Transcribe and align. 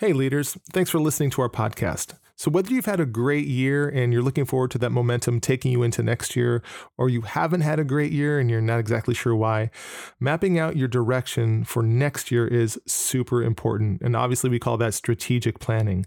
Hey, 0.00 0.12
leaders, 0.12 0.56
thanks 0.72 0.90
for 0.90 1.00
listening 1.00 1.30
to 1.30 1.42
our 1.42 1.48
podcast. 1.48 2.14
So, 2.36 2.52
whether 2.52 2.72
you've 2.72 2.86
had 2.86 3.00
a 3.00 3.04
great 3.04 3.48
year 3.48 3.88
and 3.88 4.12
you're 4.12 4.22
looking 4.22 4.44
forward 4.44 4.70
to 4.70 4.78
that 4.78 4.90
momentum 4.90 5.40
taking 5.40 5.72
you 5.72 5.82
into 5.82 6.04
next 6.04 6.36
year, 6.36 6.62
or 6.96 7.08
you 7.08 7.22
haven't 7.22 7.62
had 7.62 7.80
a 7.80 7.84
great 7.84 8.12
year 8.12 8.38
and 8.38 8.48
you're 8.48 8.60
not 8.60 8.78
exactly 8.78 9.12
sure 9.12 9.34
why, 9.34 9.72
mapping 10.20 10.56
out 10.56 10.76
your 10.76 10.86
direction 10.86 11.64
for 11.64 11.82
next 11.82 12.30
year 12.30 12.46
is 12.46 12.80
super 12.86 13.42
important. 13.42 14.00
And 14.00 14.14
obviously, 14.14 14.48
we 14.48 14.60
call 14.60 14.76
that 14.76 14.94
strategic 14.94 15.58
planning. 15.58 16.06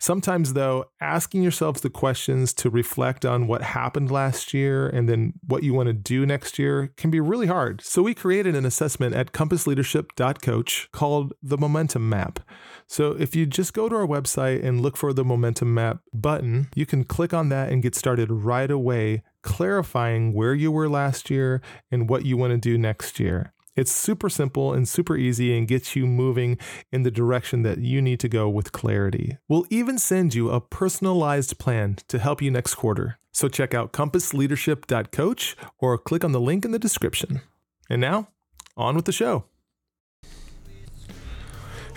Sometimes, 0.00 0.54
though, 0.54 0.86
asking 1.00 1.44
yourselves 1.44 1.80
the 1.80 1.90
questions 1.90 2.52
to 2.54 2.70
reflect 2.70 3.24
on 3.24 3.46
what 3.46 3.62
happened 3.62 4.10
last 4.10 4.52
year 4.52 4.88
and 4.88 5.08
then 5.08 5.34
what 5.46 5.62
you 5.62 5.74
want 5.74 5.86
to 5.86 5.92
do 5.92 6.26
next 6.26 6.58
year 6.58 6.92
can 6.96 7.12
be 7.12 7.20
really 7.20 7.46
hard. 7.46 7.82
So, 7.82 8.02
we 8.02 8.14
created 8.14 8.56
an 8.56 8.66
assessment 8.66 9.14
at 9.14 9.30
compassleadership.coach 9.30 10.88
called 10.90 11.34
the 11.40 11.56
Momentum 11.56 12.08
Map. 12.08 12.40
So, 12.88 13.12
if 13.12 13.36
you 13.36 13.44
just 13.44 13.74
go 13.74 13.88
to 13.88 13.94
our 13.94 14.06
website 14.06 14.64
and 14.64 14.80
look 14.80 14.96
for 14.96 15.12
the 15.12 15.24
Momentum 15.24 15.74
Map 15.74 16.00
button, 16.14 16.68
you 16.74 16.86
can 16.86 17.04
click 17.04 17.34
on 17.34 17.50
that 17.50 17.70
and 17.70 17.82
get 17.82 17.94
started 17.94 18.30
right 18.30 18.70
away, 18.70 19.22
clarifying 19.42 20.32
where 20.32 20.54
you 20.54 20.72
were 20.72 20.88
last 20.88 21.28
year 21.28 21.60
and 21.90 22.08
what 22.08 22.24
you 22.24 22.38
want 22.38 22.52
to 22.52 22.58
do 22.58 22.78
next 22.78 23.20
year. 23.20 23.52
It's 23.76 23.92
super 23.92 24.28
simple 24.28 24.72
and 24.72 24.88
super 24.88 25.16
easy 25.16 25.56
and 25.56 25.68
gets 25.68 25.94
you 25.94 26.04
moving 26.04 26.58
in 26.90 27.04
the 27.04 27.12
direction 27.12 27.62
that 27.62 27.78
you 27.78 28.02
need 28.02 28.18
to 28.20 28.28
go 28.28 28.48
with 28.48 28.72
clarity. 28.72 29.36
We'll 29.48 29.66
even 29.70 29.98
send 29.98 30.34
you 30.34 30.50
a 30.50 30.60
personalized 30.60 31.58
plan 31.58 31.98
to 32.08 32.18
help 32.18 32.42
you 32.42 32.50
next 32.50 32.74
quarter. 32.74 33.18
So 33.32 33.48
check 33.48 33.74
out 33.74 33.92
compassleadership.coach 33.92 35.56
or 35.78 35.96
click 35.96 36.24
on 36.24 36.32
the 36.32 36.40
link 36.40 36.64
in 36.64 36.72
the 36.72 36.78
description. 36.80 37.42
And 37.88 38.00
now, 38.00 38.30
on 38.76 38.96
with 38.96 39.04
the 39.04 39.12
show. 39.12 39.44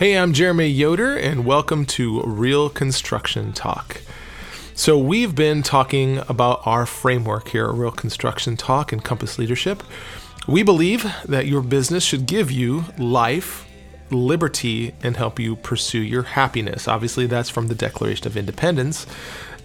Hey, 0.01 0.17
I'm 0.17 0.33
Jerimae 0.33 0.75
Yoder, 0.75 1.15
and 1.15 1.45
welcome 1.45 1.85
to 1.85 2.23
Real 2.23 2.69
Construction 2.71 3.53
Talk. 3.53 4.01
So, 4.73 4.97
we've 4.97 5.35
been 5.35 5.61
talking 5.61 6.23
about 6.27 6.65
our 6.65 6.87
framework 6.87 7.49
here 7.49 7.67
at 7.67 7.75
Real 7.75 7.91
Construction 7.91 8.57
Talk 8.57 8.91
and 8.91 9.03
Compass 9.03 9.37
Leadership. 9.37 9.83
We 10.47 10.63
believe 10.63 11.05
that 11.25 11.45
your 11.45 11.61
business 11.61 12.03
should 12.03 12.25
give 12.25 12.49
you 12.49 12.85
life, 12.97 13.67
liberty, 14.09 14.95
and 15.03 15.17
help 15.17 15.39
you 15.39 15.55
pursue 15.55 16.01
your 16.01 16.23
happiness. 16.23 16.87
Obviously, 16.87 17.27
that's 17.27 17.51
from 17.51 17.67
the 17.67 17.75
Declaration 17.75 18.25
of 18.25 18.35
Independence 18.35 19.05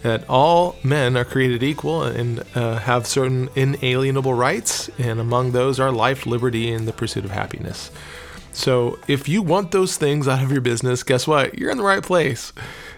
that 0.02 0.28
all 0.28 0.76
men 0.84 1.16
are 1.16 1.24
created 1.24 1.62
equal 1.62 2.02
and 2.02 2.44
uh, 2.54 2.80
have 2.80 3.06
certain 3.06 3.48
inalienable 3.54 4.34
rights, 4.34 4.90
and 4.98 5.18
among 5.18 5.52
those 5.52 5.80
are 5.80 5.90
life, 5.90 6.26
liberty, 6.26 6.70
and 6.70 6.86
the 6.86 6.92
pursuit 6.92 7.24
of 7.24 7.30
happiness. 7.30 7.90
So 8.56 8.98
if 9.06 9.28
you 9.28 9.42
want 9.42 9.70
those 9.70 9.98
things 9.98 10.26
out 10.26 10.42
of 10.42 10.50
your 10.50 10.62
business, 10.62 11.02
guess 11.02 11.26
what? 11.26 11.58
You're 11.58 11.70
in 11.70 11.76
the 11.76 11.84
right 11.84 12.02
place. 12.02 12.54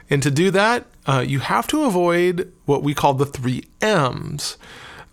And 0.08 0.22
to 0.22 0.30
do 0.30 0.52
that, 0.52 0.86
uh, 1.04 1.24
you 1.26 1.40
have 1.40 1.66
to 1.66 1.82
avoid 1.82 2.52
what 2.64 2.84
we 2.84 2.94
call 2.94 3.14
the 3.14 3.26
three 3.26 3.64
M's. 3.80 4.56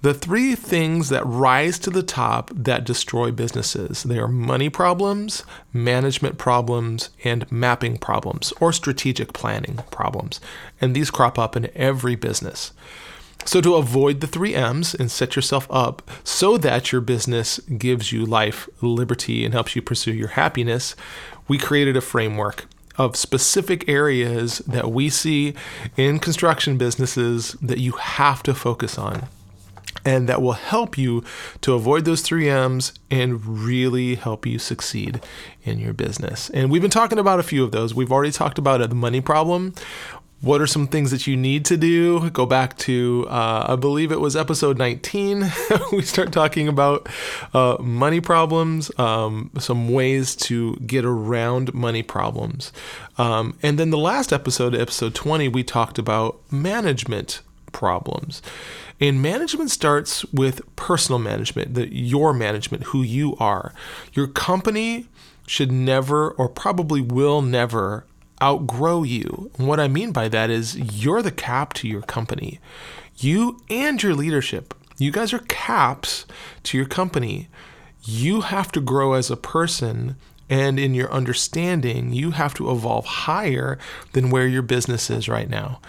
The 0.03 0.13
three 0.13 0.53
things 0.53 1.09
that 1.09 1.25
rise 1.25 1.79
to 1.79 1.89
the 1.89 2.03
top 2.03 2.51
that 2.53 2.85
destroy 2.85 3.31
businesses. 3.31 4.03
They 4.03 4.19
are 4.19 4.27
money 4.27 4.69
problems, 4.69 5.43
management 5.73 6.37
problems, 6.37 7.09
and 7.23 7.51
mapping 7.51 7.97
problems 7.97 8.53
or 8.61 8.71
strategic 8.71 9.33
planning 9.33 9.79
problems. 9.89 10.39
And 10.79 10.95
these 10.95 11.09
crop 11.09 11.39
up 11.39 11.55
in 11.55 11.71
every 11.73 12.15
business. 12.15 12.71
So, 13.45 13.61
to 13.61 13.75
avoid 13.75 14.21
the 14.21 14.27
three 14.27 14.55
M's 14.55 14.95
and 14.95 15.11
set 15.11 15.35
yourself 15.35 15.67
up 15.69 16.09
so 16.23 16.57
that 16.57 16.91
your 16.91 16.99
business 16.99 17.59
gives 17.59 18.11
you 18.11 18.25
life, 18.25 18.67
liberty, 18.81 19.45
and 19.45 19.53
helps 19.53 19.75
you 19.75 19.83
pursue 19.83 20.13
your 20.13 20.29
happiness, 20.29 20.95
we 21.47 21.59
created 21.59 21.95
a 21.95 22.01
framework 22.01 22.65
of 22.97 23.15
specific 23.15 23.87
areas 23.87 24.59
that 24.59 24.89
we 24.91 25.09
see 25.09 25.53
in 25.95 26.19
construction 26.19 26.77
businesses 26.77 27.53
that 27.61 27.77
you 27.77 27.91
have 27.93 28.41
to 28.43 28.53
focus 28.53 28.97
on. 28.97 29.27
And 30.03 30.29
that 30.29 30.41
will 30.41 30.53
help 30.53 30.97
you 30.97 31.23
to 31.61 31.73
avoid 31.73 32.05
those 32.05 32.21
three 32.21 32.47
M's 32.47 32.93
and 33.09 33.43
really 33.45 34.15
help 34.15 34.45
you 34.45 34.59
succeed 34.59 35.19
in 35.63 35.79
your 35.79 35.93
business. 35.93 36.49
And 36.51 36.69
we've 36.69 36.81
been 36.81 36.91
talking 36.91 37.17
about 37.17 37.39
a 37.39 37.43
few 37.43 37.63
of 37.63 37.71
those. 37.71 37.95
We've 37.95 38.11
already 38.11 38.31
talked 38.31 38.59
about 38.59 38.87
the 38.87 38.95
money 38.95 39.19
problem 39.19 39.73
what 40.45 40.61
are 40.61 40.67
some 40.67 40.85
things 40.85 41.09
that 41.09 41.25
you 41.25 41.35
need 41.35 41.65
to 41.65 41.75
do? 41.75 42.29
Go 42.29 42.45
back 42.45 42.77
to, 42.77 43.25
uh, 43.29 43.65
I 43.69 43.75
believe 43.75 44.11
it 44.11 44.19
was 44.19 44.35
episode 44.35 44.77
19. 44.77 45.51
we 45.91 46.03
start 46.03 46.31
talking 46.31 46.67
about 46.67 47.09
uh, 47.55 47.77
money 47.79 48.21
problems, 48.21 48.91
um, 48.99 49.49
some 49.57 49.89
ways 49.89 50.35
to 50.35 50.75
get 50.85 51.03
around 51.03 51.73
money 51.73 52.03
problems. 52.03 52.71
Um, 53.17 53.57
and 53.63 53.79
then 53.79 53.89
the 53.89 53.97
last 53.97 54.31
episode, 54.31 54.75
episode 54.75 55.15
20, 55.15 55.47
we 55.47 55.63
talked 55.63 55.97
about 55.97 56.39
management 56.51 57.41
problems. 57.71 58.43
And 59.01 59.23
management 59.23 59.71
starts 59.71 60.25
with 60.25 60.61
personal 60.75 61.17
management, 61.17 61.73
the, 61.73 61.91
your 61.91 62.33
management, 62.33 62.83
who 62.83 63.01
you 63.01 63.35
are. 63.39 63.73
Your 64.13 64.27
company 64.27 65.07
should 65.47 65.71
never, 65.71 66.29
or 66.29 66.47
probably 66.47 67.01
will 67.01 67.41
never, 67.41 68.05
outgrow 68.41 69.03
you. 69.03 69.51
And 69.57 69.67
what 69.67 69.79
I 69.79 69.87
mean 69.87 70.11
by 70.11 70.27
that 70.29 70.49
is 70.49 70.75
you're 70.75 71.21
the 71.21 71.31
cap 71.31 71.73
to 71.75 71.87
your 71.87 72.01
company. 72.01 72.59
You 73.17 73.61
and 73.69 74.01
your 74.01 74.13
leadership, 74.13 74.73
you 74.97 75.11
guys 75.11 75.33
are 75.33 75.39
caps 75.39 76.25
to 76.63 76.77
your 76.77 76.87
company. 76.87 77.47
You 78.03 78.41
have 78.41 78.71
to 78.73 78.81
grow 78.81 79.13
as 79.13 79.31
a 79.31 79.37
person 79.37 80.15
and 80.49 80.79
in 80.79 80.93
your 80.93 81.11
understanding, 81.11 82.13
you 82.13 82.31
have 82.31 82.53
to 82.55 82.69
evolve 82.69 83.05
higher 83.05 83.79
than 84.13 84.29
where 84.29 84.47
your 84.47 84.61
business 84.61 85.09
is 85.09 85.27
right 85.27 85.49
now. 85.49 85.79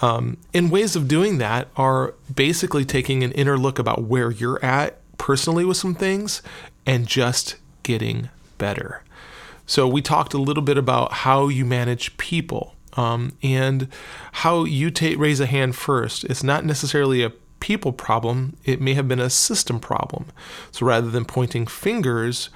Um, 0.00 0.38
and 0.54 0.70
ways 0.70 0.96
of 0.96 1.08
doing 1.08 1.38
that 1.38 1.68
are 1.76 2.14
basically 2.34 2.86
taking 2.86 3.22
an 3.22 3.32
inner 3.32 3.58
look 3.58 3.78
about 3.78 4.04
where 4.04 4.30
you're 4.30 4.64
at 4.64 4.96
personally 5.18 5.66
with 5.66 5.76
some 5.76 5.94
things 5.94 6.40
and 6.86 7.06
just 7.06 7.56
getting 7.82 8.30
better. 8.56 9.02
So 9.70 9.86
we 9.86 10.02
talked 10.02 10.34
a 10.34 10.38
little 10.38 10.64
bit 10.64 10.76
about 10.76 11.12
how 11.12 11.46
you 11.46 11.64
manage 11.64 12.16
people 12.16 12.74
um, 12.94 13.36
and 13.40 13.86
how 14.32 14.64
you 14.64 14.90
raise 15.16 15.38
a 15.38 15.46
hand 15.46 15.76
first. 15.76 16.24
It's 16.24 16.42
not 16.42 16.64
necessarily 16.64 17.22
a 17.22 17.30
people 17.60 17.92
problem; 17.92 18.56
it 18.64 18.80
may 18.80 18.94
have 18.94 19.06
been 19.06 19.20
a 19.20 19.30
system 19.30 19.78
problem. 19.78 20.26
So 20.72 20.84
rather 20.86 21.08
than 21.08 21.24
pointing 21.24 21.68
fingers, 21.68 22.50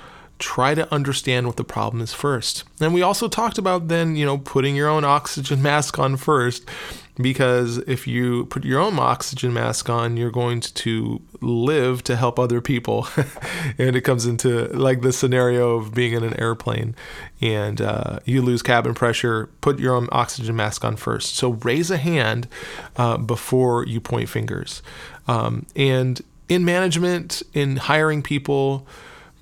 try 0.45 0.75
to 0.75 0.93
understand 0.93 1.47
what 1.47 1.57
the 1.57 1.65
problem 1.65 2.03
is 2.03 2.13
first. 2.13 2.65
And 2.79 2.93
we 2.93 3.01
also 3.01 3.29
talked 3.29 3.57
about 3.57 3.89
then, 3.89 4.15
you 4.15 4.27
know, 4.27 4.37
putting 4.37 4.77
your 4.77 4.91
own 4.91 5.03
oxygen 5.03 5.63
mask 5.71 5.99
on 5.99 6.19
first 6.19 6.69
because 7.17 7.79
if 7.79 8.07
you 8.07 8.45
put 8.47 8.63
your 8.63 8.79
own 8.79 8.99
oxygen 8.99 9.55
mask 9.55 9.89
on, 9.89 10.19
you're 10.19 10.31
going 10.31 10.61
to 10.61 11.23
live 11.41 12.05
to 12.05 12.17
help 12.17 12.39
other 12.39 12.61
people. 12.61 13.09
and 13.79 13.97
it 13.97 14.03
comes 14.03 14.27
into 14.27 14.67
like 14.69 15.01
the 15.01 15.15
scenario 15.15 15.77
of 15.77 15.95
being 15.95 16.13
in 16.13 16.23
an 16.23 16.39
airplane 16.39 16.95
and 17.41 17.81
uh, 17.81 18.19
you 18.27 18.43
lose 18.43 18.61
cabin 18.61 18.93
pressure, 18.93 19.49
put 19.63 19.79
your 19.79 19.95
own 19.95 20.09
oxygen 20.13 20.57
mask 20.57 20.85
on 20.85 20.97
first. 20.97 21.37
So 21.37 21.53
raise 21.65 21.91
a 21.91 21.97
hand 21.97 22.49
uh, 22.97 23.17
before 23.17 23.87
you 23.87 23.99
point 23.99 24.29
fingers. 24.29 24.83
Um, 25.27 25.65
and 25.75 26.21
in 26.51 26.67
management, 26.67 27.43
in 27.55 27.77
hiring 27.77 28.23
people, 28.23 28.87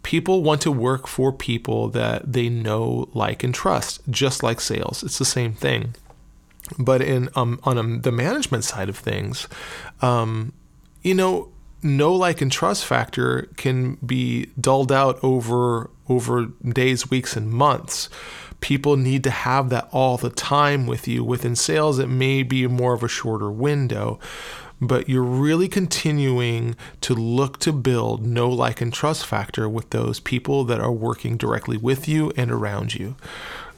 people 0.02 0.42
want 0.42 0.60
to 0.62 0.72
work 0.72 1.06
for 1.06 1.32
people 1.32 1.88
that 1.88 2.32
they 2.32 2.48
know, 2.48 3.08
like, 3.14 3.44
and 3.44 3.54
trust, 3.54 4.00
just 4.10 4.42
like 4.42 4.60
sales. 4.60 5.02
It's 5.02 5.18
the 5.18 5.24
same 5.24 5.52
thing. 5.52 5.94
But 6.78 7.02
in 7.02 7.28
um, 7.34 7.60
on 7.64 7.78
um, 7.78 8.00
the 8.02 8.12
management 8.12 8.64
side 8.64 8.88
of 8.88 8.96
things, 8.96 9.48
um, 10.00 10.52
you 11.02 11.14
know, 11.14 11.50
know 11.82 12.14
like 12.14 12.40
and 12.40 12.50
trust 12.50 12.84
factor 12.84 13.48
can 13.56 13.96
be 13.96 14.46
dulled 14.60 14.92
out 14.92 15.18
over 15.22 15.90
over 16.08 16.46
days, 16.66 17.10
weeks, 17.10 17.36
and 17.36 17.50
months. 17.50 18.08
People 18.60 18.96
need 18.96 19.24
to 19.24 19.30
have 19.30 19.70
that 19.70 19.88
all 19.90 20.16
the 20.16 20.30
time 20.30 20.86
with 20.86 21.08
you. 21.08 21.25
Within 21.25 21.56
sales, 21.56 21.99
it 21.99 22.08
may 22.08 22.44
be 22.44 22.66
more 22.69 22.94
of 22.94 23.02
a 23.02 23.08
shorter 23.08 23.50
window, 23.50 24.20
but 24.82 25.08
you're 25.08 25.23
really 25.23 25.69
continuing 25.69 26.76
to 27.00 27.14
look 27.14 27.58
to 27.61 27.73
build 27.73 28.26
know 28.26 28.50
like 28.50 28.81
and 28.81 28.93
trust 28.93 29.25
factor 29.25 29.69
with 29.69 29.88
those 29.90 30.20
people 30.20 30.64
that 30.64 30.81
are 30.81 30.93
working 30.93 31.37
directly 31.37 31.76
with 31.76 32.06
you 32.08 32.32
and 32.37 32.50
around 32.50 32.94
you 32.94 33.17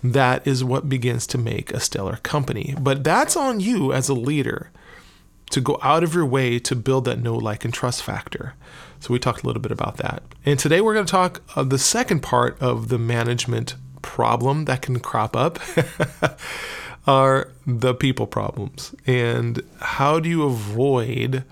that 0.05 0.47
is 0.47 0.63
what 0.63 0.89
begins 0.89 1.27
to 1.27 1.39
make 1.39 1.73
a 1.73 1.81
stellar 1.81 2.17
company. 2.19 2.75
But 2.79 3.03
that's 3.03 3.37
on 3.37 3.61
you 3.61 3.93
as 3.93 4.11
a 4.11 4.15
leader 4.15 4.71
to 5.51 5.61
go 5.63 5.79
out 5.83 6.05
of 6.05 6.15
your 6.15 6.27
way 6.27 6.59
to 6.59 6.77
build 6.77 7.07
that 7.07 7.21
know 7.21 7.35
like, 7.35 7.65
and 7.65 7.73
trust 7.73 8.03
factor. 8.03 8.55
So 9.01 9.13
we 9.13 9.19
talked 9.19 9.43
a 9.43 9.47
little 9.47 9.63
bit 9.63 9.73
about 9.73 9.97
that. 9.97 10.23
And 10.45 10.59
today 10.59 10.83
we're 10.83 10.95
going 10.95 11.07
to 11.07 11.11
talk 11.11 11.43
of 11.57 11.71
the 11.71 11.79
second 11.79 12.21
part 12.21 12.61
of 12.61 12.89
the 12.89 12.99
management 12.99 13.77
problem 14.03 14.67
that 14.67 14.83
can 14.83 15.01
crop 15.01 15.35
up 15.35 15.59
are 17.07 17.51
the 17.67 17.95
people 17.95 18.27
problems. 18.27 18.95
And 19.07 19.63
how 19.81 20.21
do 20.21 20.29
you 20.29 20.45
avoid 20.45 21.45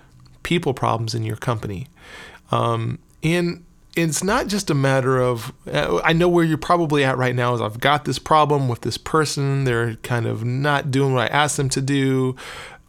people 0.43 0.75
problems 0.75 1.15
in 1.15 1.23
your 1.23 1.37
company? 1.37 1.89
Um, 2.51 2.99
and 3.23 3.65
it's 3.95 4.25
not 4.25 4.47
just 4.47 4.71
a 4.71 4.75
matter 4.75 5.21
of 5.21 5.53
uh, 5.71 6.01
I 6.03 6.13
know 6.13 6.29
where 6.29 6.45
you're 6.45 6.59
probably 6.59 7.05
at 7.05 7.19
right 7.19 7.35
now 7.35 7.55
is 7.55 7.61
I've 7.61 7.81
got 7.81 8.05
this 8.05 8.19
problem 8.19 8.69
with 8.69 8.81
this 8.81 8.97
person 8.97 9.65
they're 9.65 9.97
kind 9.97 10.27
of 10.27 10.45
not 10.45 10.91
doing 10.91 11.13
what 11.13 11.31
I 11.31 11.35
asked 11.35 11.59
them 11.59 11.69
to 11.71 11.83
do 11.83 12.35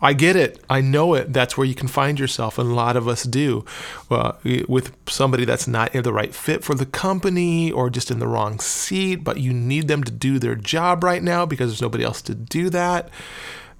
I 0.03 0.11
get 0.11 0.35
it. 0.35 0.61
I 0.69 0.81
know 0.81 1.13
it. 1.13 1.31
That's 1.31 1.57
where 1.57 1.65
you 1.65 1.73
can 1.73 1.87
find 1.87 2.19
yourself, 2.19 2.59
and 2.59 2.69
a 2.69 2.73
lot 2.73 2.97
of 2.97 3.07
us 3.07 3.23
do, 3.23 3.63
uh, 4.11 4.33
with 4.67 4.93
somebody 5.07 5.45
that's 5.45 5.65
not 5.65 5.95
in 5.95 6.03
the 6.03 6.11
right 6.11 6.35
fit 6.35 6.61
for 6.61 6.75
the 6.75 6.85
company 6.85 7.71
or 7.71 7.89
just 7.89 8.11
in 8.11 8.19
the 8.19 8.27
wrong 8.27 8.59
seat, 8.59 9.23
but 9.23 9.39
you 9.39 9.53
need 9.53 9.87
them 9.87 10.03
to 10.03 10.11
do 10.11 10.39
their 10.39 10.55
job 10.55 11.05
right 11.05 11.23
now 11.23 11.45
because 11.45 11.69
there's 11.69 11.81
nobody 11.81 12.03
else 12.03 12.21
to 12.23 12.35
do 12.35 12.69
that. 12.69 13.09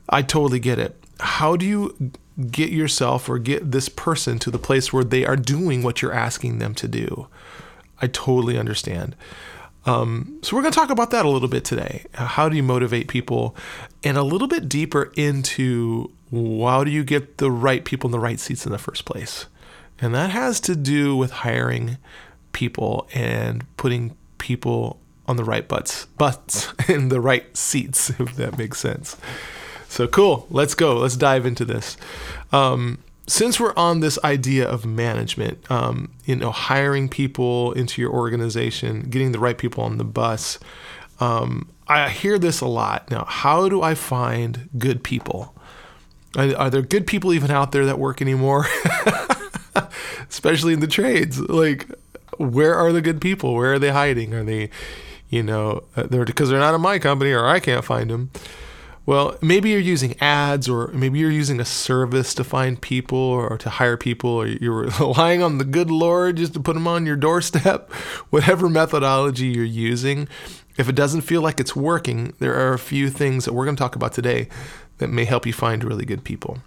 I 0.08 0.22
totally 0.22 0.60
get 0.60 0.80
it. 0.80 0.98
How 1.20 1.58
do 1.58 1.66
you 1.66 2.12
get 2.50 2.70
yourself 2.70 3.28
or 3.28 3.38
get 3.38 3.72
this 3.74 3.90
person 3.90 4.40
to 4.40 4.50
the 4.50 4.58
place 4.58 4.94
where 4.94 5.04
they 5.04 5.26
are 5.26 5.36
doing 5.36 5.84
what 5.84 6.02
you're 6.02 6.14
asking 6.14 6.60
them 6.60 6.74
to 6.76 6.88
do? 6.88 7.28
I 8.02 8.08
totally 8.08 8.58
understand. 8.58 9.18
Um, 9.86 10.40
so, 10.42 10.56
we're 10.56 10.62
going 10.62 10.72
to 10.72 10.80
talk 10.80 10.90
about 10.90 11.12
that 11.12 11.26
a 11.26 11.30
little 11.30 11.50
bit 11.50 11.66
today. 11.66 12.06
How 12.14 12.48
do 12.48 12.56
you 12.56 12.64
motivate 12.64 13.08
people? 13.08 13.56
And 14.04 14.18
a 14.18 14.24
little 14.24 14.48
bit 14.48 14.70
deeper 14.70 15.12
into 15.16 16.12
how 16.32 16.84
do 16.84 16.92
you 16.92 17.04
get 17.04 17.38
the 17.38 17.52
right 17.52 17.84
people 17.84 18.08
in 18.08 18.12
the 18.12 18.20
right 18.20 18.40
seats 18.40 18.66
in 18.66 18.72
the 18.72 18.78
first 18.78 19.06
place? 19.06 19.46
And 20.00 20.16
that 20.16 20.32
has 20.32 20.60
to 20.62 20.76
do 20.76 21.16
with 21.16 21.32
hiring 21.32 21.98
people 22.52 23.08
and 23.14 23.66
putting 23.78 24.16
people 24.38 25.00
on 25.28 25.38
the 25.38 25.44
right 25.44 25.68
butts, 25.68 26.06
butts 26.18 26.74
in 26.90 27.10
the 27.10 27.22
right 27.22 27.56
seats, 27.56 28.10
if 28.20 28.36
that 28.36 28.58
makes 28.58 28.80
sense. 28.80 29.18
So 29.90 30.08
cool. 30.08 30.48
Let's 30.50 30.74
go. 30.74 30.98
Let's 30.98 31.16
dive 31.16 31.46
into 31.46 31.66
this. 31.66 31.98
Um, 32.52 33.00
since 33.28 33.60
we're 33.60 33.74
on 33.76 34.02
this 34.02 34.20
idea 34.24 34.68
of 34.68 34.86
management, 34.86 35.70
um, 35.72 36.12
you 36.26 36.36
know, 36.36 36.52
hiring 36.52 37.08
people 37.08 37.72
into 37.74 38.02
your 38.02 38.12
organization, 38.12 39.10
getting 39.10 39.32
the 39.32 39.40
right 39.40 39.58
people 39.58 39.84
on 39.84 39.98
the 39.98 40.04
bus, 40.04 40.60
um, 41.20 41.70
I 41.88 42.10
hear 42.10 42.38
this 42.38 42.62
a 42.62 42.66
lot. 42.66 43.10
Now, 43.10 43.26
how 43.26 43.70
do 43.70 43.82
I 43.82 43.96
find 43.96 44.70
good 44.78 45.04
people? 45.04 45.56
Are, 46.36 46.56
are 46.56 46.70
there 46.70 46.82
good 46.82 47.08
people 47.08 47.34
even 47.34 47.52
out 47.52 47.72
there 47.72 47.86
that 47.86 48.00
work 48.00 48.22
anymore? 48.22 48.66
Especially 50.30 50.74
in 50.74 50.80
the 50.80 50.88
trades. 50.88 51.40
Like, 51.40 51.88
where 52.38 52.76
are 52.76 52.92
the 52.92 53.02
good 53.02 53.22
people? 53.22 53.54
Where 53.54 53.74
are 53.74 53.80
they 53.80 53.92
hiding? 53.92 54.34
Are 54.34 54.44
they, 54.44 54.70
you 55.30 55.44
know, 55.44 55.84
uh, 55.96 56.04
they're 56.04 56.26
because 56.26 56.50
they're 56.50 56.60
not 56.60 56.76
in 56.76 56.82
my 56.82 57.00
company 57.00 57.32
or 57.32 57.46
I 57.46 57.60
can't 57.60 57.86
find 57.86 58.10
them. 58.10 58.32
Well, 59.06 59.38
maybe 59.42 59.70
you're 59.70 59.80
using 59.80 60.16
ads 60.22 60.70
or 60.70 60.88
maybe 60.94 61.20
you're 61.20 61.30
using 61.30 61.60
a 61.60 61.66
service 61.66 62.34
to 62.36 62.44
find 62.44 62.80
people 62.80 63.18
or 63.18 63.58
to 63.58 63.70
hire 63.70 63.98
people 63.98 64.30
or 64.30 64.48
you're 64.48 64.88
relying 65.00 65.44
on 65.44 65.58
the 65.58 65.66
good 65.66 65.92
Lord 65.92 66.38
just 66.38 66.54
to 66.54 66.62
put 66.62 66.74
them 66.74 66.88
on 66.88 67.06
your 67.06 67.18
doorstep. 67.18 67.92
Whatever 68.30 68.70
methodology 68.70 69.48
you're 69.48 69.66
using, 69.66 70.30
if 70.78 70.88
it 70.88 70.96
doesn't 70.96 71.22
feel 71.22 71.42
like 71.42 71.60
it's 71.60 71.76
working, 71.76 72.34
there 72.40 72.56
are 72.56 72.74
a 72.74 72.80
few 72.80 73.10
things 73.10 73.44
that 73.44 73.54
we're 73.54 73.66
going 73.66 73.76
to 73.76 73.82
talk 73.82 73.96
about 73.96 74.14
today 74.14 74.48
that 75.00 75.10
may 75.10 75.26
help 75.26 75.46
you 75.46 75.54
find 75.54 75.84
really 75.84 76.06
good 76.06 76.24
people. 76.24 76.60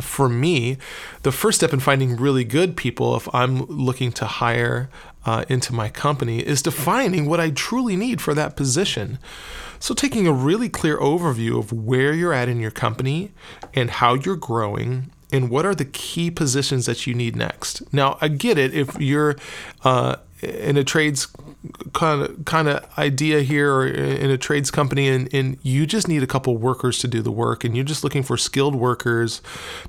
For 0.00 0.28
me, 0.28 0.76
the 1.22 1.32
first 1.32 1.58
step 1.58 1.72
in 1.72 1.80
finding 1.80 2.16
really 2.16 2.44
good 2.44 2.76
people, 2.76 3.16
if 3.16 3.32
I'm 3.34 3.64
looking 3.66 4.12
to 4.12 4.26
hire 4.26 4.90
uh, 5.24 5.44
into 5.48 5.72
my 5.72 5.88
company, 5.88 6.40
is 6.40 6.62
defining 6.62 7.26
what 7.26 7.40
I 7.40 7.50
truly 7.50 7.96
need 7.96 8.20
for 8.20 8.34
that 8.34 8.56
position. 8.56 9.18
So, 9.84 9.92
taking 9.92 10.26
a 10.26 10.32
really 10.32 10.70
clear 10.70 10.96
overview 10.96 11.58
of 11.58 11.70
where 11.70 12.14
you're 12.14 12.32
at 12.32 12.48
in 12.48 12.58
your 12.58 12.70
company 12.70 13.32
and 13.74 13.90
how 13.90 14.14
you're 14.14 14.34
growing 14.34 15.10
and 15.30 15.50
what 15.50 15.66
are 15.66 15.74
the 15.74 15.84
key 15.84 16.30
positions 16.30 16.86
that 16.86 17.06
you 17.06 17.12
need 17.12 17.36
next. 17.36 17.92
Now, 17.92 18.16
I 18.22 18.28
get 18.28 18.56
it 18.56 18.72
if 18.72 18.98
you're 18.98 19.36
uh, 19.82 20.16
in 20.44 20.76
a 20.76 20.84
trades 20.84 21.28
kind 21.94 22.22
of 22.22 22.44
kind 22.44 22.68
of 22.68 22.86
idea 22.98 23.40
here 23.40 23.74
or 23.74 23.86
in 23.86 24.30
a 24.30 24.36
trades 24.36 24.70
company 24.70 25.08
and, 25.08 25.32
and 25.32 25.56
you 25.62 25.86
just 25.86 26.08
need 26.08 26.22
a 26.22 26.26
couple 26.26 26.56
workers 26.56 26.98
to 26.98 27.08
do 27.08 27.22
the 27.22 27.30
work 27.30 27.64
and 27.64 27.74
you're 27.74 27.84
just 27.84 28.04
looking 28.04 28.22
for 28.22 28.36
skilled 28.36 28.74
workers 28.74 29.40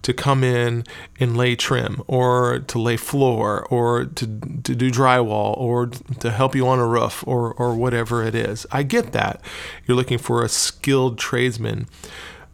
to 0.02 0.14
come 0.14 0.44
in 0.44 0.86
and 1.20 1.36
lay 1.36 1.56
trim 1.56 2.02
or 2.08 2.60
to 2.60 2.80
lay 2.80 2.96
floor 2.96 3.66
or 3.66 4.06
to, 4.06 4.26
to 4.26 4.76
do 4.76 4.90
drywall 4.90 5.58
or 5.58 5.88
to 5.88 6.32
help 6.32 6.56
you 6.56 6.66
on 6.68 6.80
a 6.80 6.88
roof 6.88 7.24
or, 7.28 7.54
or 7.54 7.76
whatever 7.76 8.24
it 8.24 8.36
is. 8.36 8.66
I 8.72 8.84
get 8.84 9.12
that. 9.12 9.42
You're 9.86 9.98
looking 9.98 10.18
for 10.18 10.44
a 10.44 10.50
skilled 10.50 11.18
tradesman. 11.18 11.88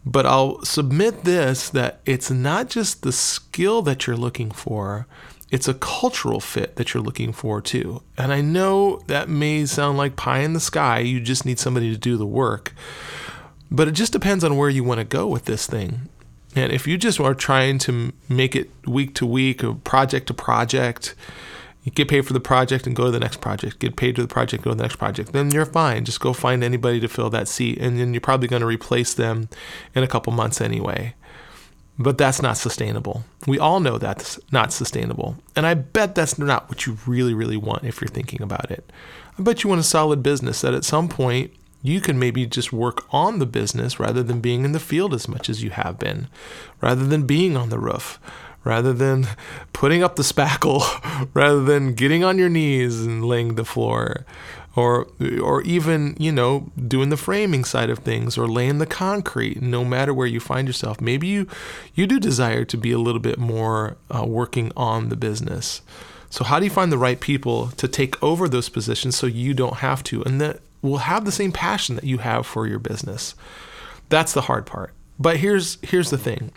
But 0.04 0.26
I'll 0.26 0.64
submit 0.64 1.24
this 1.24 1.70
that 1.70 2.00
it's 2.04 2.30
not 2.30 2.68
just 2.68 3.02
the 3.02 3.12
skill 3.12 3.82
that 3.82 4.06
you're 4.06 4.16
looking 4.16 4.50
for, 4.50 5.06
it's 5.50 5.68
a 5.68 5.74
cultural 5.74 6.40
fit 6.40 6.76
that 6.76 6.92
you're 6.92 7.02
looking 7.02 7.32
for 7.32 7.60
too. 7.60 8.02
And 8.16 8.32
I 8.32 8.40
know 8.40 9.02
that 9.06 9.28
may 9.28 9.66
sound 9.66 9.98
like 9.98 10.16
pie 10.16 10.40
in 10.40 10.54
the 10.54 10.60
sky, 10.60 11.00
you 11.00 11.20
just 11.20 11.44
need 11.44 11.58
somebody 11.58 11.92
to 11.92 11.98
do 11.98 12.16
the 12.16 12.26
work. 12.26 12.74
But 13.70 13.86
it 13.86 13.92
just 13.92 14.12
depends 14.12 14.44
on 14.44 14.56
where 14.56 14.70
you 14.70 14.82
want 14.82 14.98
to 14.98 15.04
go 15.04 15.26
with 15.26 15.44
this 15.44 15.66
thing. 15.66 16.08
And 16.54 16.72
if 16.72 16.86
you 16.86 16.98
just 16.98 17.20
are 17.20 17.34
trying 17.34 17.78
to 17.80 18.12
make 18.28 18.56
it 18.56 18.70
week 18.86 19.14
to 19.16 19.26
week 19.26 19.62
or 19.62 19.74
project 19.74 20.26
to 20.26 20.34
project, 20.34 21.14
you 21.82 21.90
get 21.90 22.08
paid 22.08 22.26
for 22.26 22.32
the 22.32 22.40
project 22.40 22.86
and 22.86 22.94
go 22.94 23.06
to 23.06 23.10
the 23.10 23.20
next 23.20 23.40
project, 23.40 23.78
get 23.80 23.96
paid 23.96 24.16
to 24.16 24.22
the 24.22 24.28
project, 24.28 24.62
go 24.62 24.70
to 24.70 24.76
the 24.76 24.82
next 24.82 24.96
project, 24.96 25.32
then 25.32 25.50
you're 25.50 25.66
fine. 25.66 26.04
Just 26.04 26.20
go 26.20 26.32
find 26.32 26.62
anybody 26.62 27.00
to 27.00 27.08
fill 27.08 27.30
that 27.30 27.48
seat, 27.48 27.78
and 27.78 27.98
then 27.98 28.14
you're 28.14 28.20
probably 28.20 28.48
going 28.48 28.60
to 28.60 28.66
replace 28.66 29.14
them 29.14 29.48
in 29.94 30.02
a 30.02 30.08
couple 30.08 30.32
months 30.32 30.60
anyway. 30.60 31.14
But 31.98 32.18
that's 32.18 32.40
not 32.40 32.56
sustainable. 32.56 33.24
We 33.46 33.58
all 33.58 33.80
know 33.80 33.98
that's 33.98 34.38
not 34.50 34.72
sustainable. 34.72 35.36
And 35.54 35.66
I 35.66 35.74
bet 35.74 36.14
that's 36.14 36.38
not 36.38 36.68
what 36.68 36.86
you 36.86 36.96
really, 37.06 37.34
really 37.34 37.56
want 37.56 37.84
if 37.84 38.00
you're 38.00 38.08
thinking 38.08 38.42
about 38.42 38.70
it. 38.70 38.90
I 39.38 39.42
bet 39.42 39.62
you 39.62 39.68
want 39.68 39.80
a 39.80 39.84
solid 39.84 40.22
business 40.22 40.60
that 40.62 40.74
at 40.74 40.84
some 40.84 41.08
point 41.08 41.52
you 41.82 42.00
can 42.00 42.18
maybe 42.18 42.46
just 42.46 42.72
work 42.72 43.04
on 43.12 43.40
the 43.40 43.46
business 43.46 43.98
rather 43.98 44.22
than 44.22 44.40
being 44.40 44.64
in 44.64 44.72
the 44.72 44.80
field 44.80 45.12
as 45.12 45.28
much 45.28 45.50
as 45.50 45.62
you 45.62 45.70
have 45.70 45.98
been, 45.98 46.28
rather 46.80 47.04
than 47.04 47.26
being 47.26 47.56
on 47.56 47.70
the 47.70 47.78
roof, 47.78 48.20
rather 48.64 48.92
than 48.92 49.26
putting 49.72 50.02
up 50.02 50.16
the 50.16 50.22
spackle, 50.22 50.82
rather 51.34 51.62
than 51.62 51.94
getting 51.94 52.24
on 52.24 52.38
your 52.38 52.48
knees 52.48 53.00
and 53.00 53.24
laying 53.24 53.54
the 53.54 53.64
floor, 53.64 54.24
or 54.74 55.06
or 55.42 55.62
even 55.62 56.16
you 56.18 56.32
know 56.32 56.70
doing 56.88 57.10
the 57.10 57.16
framing 57.16 57.64
side 57.64 57.90
of 57.90 57.98
things 58.00 58.38
or 58.38 58.48
laying 58.48 58.78
the 58.78 58.86
concrete 58.86 59.60
no 59.60 59.84
matter 59.84 60.14
where 60.14 60.26
you 60.26 60.40
find 60.40 60.66
yourself. 60.66 61.00
Maybe 61.00 61.26
you 61.26 61.46
you 61.94 62.06
do 62.06 62.18
desire 62.18 62.64
to 62.64 62.76
be 62.76 62.92
a 62.92 62.98
little 62.98 63.20
bit 63.20 63.38
more 63.38 63.96
uh, 64.10 64.24
working 64.24 64.72
on 64.76 65.08
the 65.08 65.16
business. 65.16 65.82
So 66.30 66.44
how 66.44 66.58
do 66.58 66.64
you 66.64 66.70
find 66.70 66.90
the 66.90 66.98
right 66.98 67.20
people 67.20 67.68
to 67.72 67.86
take 67.86 68.22
over 68.22 68.48
those 68.48 68.70
positions 68.70 69.16
so 69.16 69.26
you 69.26 69.52
don't 69.52 69.76
have 69.76 70.02
to 70.04 70.22
and 70.22 70.40
that 70.40 70.60
will 70.80 70.98
have 70.98 71.24
the 71.24 71.32
same 71.32 71.52
passion 71.52 71.94
that 71.96 72.04
you 72.04 72.18
have 72.18 72.46
for 72.46 72.66
your 72.66 72.78
business? 72.78 73.34
That's 74.08 74.32
the 74.32 74.42
hard 74.42 74.64
part. 74.64 74.94
But 75.18 75.36
here's 75.36 75.78
here's 75.82 76.10
the 76.10 76.18
thing 76.18 76.52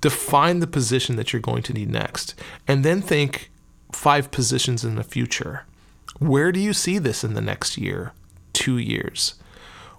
define 0.00 0.60
the 0.60 0.66
position 0.66 1.16
that 1.16 1.32
you're 1.32 1.40
going 1.40 1.62
to 1.62 1.72
need 1.72 1.90
next 1.90 2.34
and 2.66 2.84
then 2.84 3.02
think 3.02 3.50
five 3.92 4.30
positions 4.30 4.84
in 4.84 4.94
the 4.94 5.04
future 5.04 5.64
where 6.20 6.52
do 6.52 6.60
you 6.60 6.72
see 6.72 6.98
this 6.98 7.24
in 7.24 7.34
the 7.34 7.40
next 7.40 7.78
year, 7.78 8.12
two 8.52 8.76
years? 8.78 9.34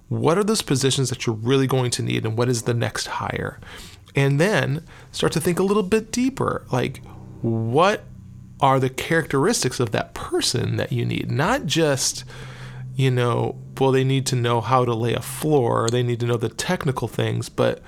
What 0.08 0.38
are 0.38 0.44
those 0.44 0.62
positions 0.62 1.10
that 1.10 1.26
you're 1.26 1.36
really 1.36 1.68
going 1.68 1.90
to 1.92 2.04
need, 2.04 2.26
and 2.26 2.38
what 2.38 2.48
is 2.48 2.64
the 2.64 2.74
next 2.74 3.08
hire? 3.08 3.60
And 4.16 4.40
then 4.40 4.86
start 5.12 5.32
to 5.34 5.42
think 5.42 5.58
a 5.58 5.64
little 5.64 5.84
bit 5.84 6.12
deeper 6.12 6.66
like, 6.72 7.02
what 7.42 8.04
are 8.60 8.80
the 8.80 8.90
characteristics 8.90 9.80
of 9.80 9.92
that 9.92 10.14
person 10.14 10.76
that 10.78 10.92
you 10.92 11.06
need? 11.06 11.32
Not 11.32 11.66
just, 11.66 12.24
you 12.96 13.10
know, 13.10 13.58
well, 13.80 13.92
they 13.92 14.04
need 14.04 14.28
to 14.28 14.36
know 14.36 14.62
how 14.62 14.86
to 14.86 14.94
lay 14.94 15.16
a 15.16 15.22
floor, 15.22 15.86
or 15.86 15.90
they 15.90 16.04
need 16.04 16.20
to 16.20 16.28
know 16.28 16.38
the 16.38 16.50
technical 16.50 17.08
things, 17.08 17.50
but 17.50 17.82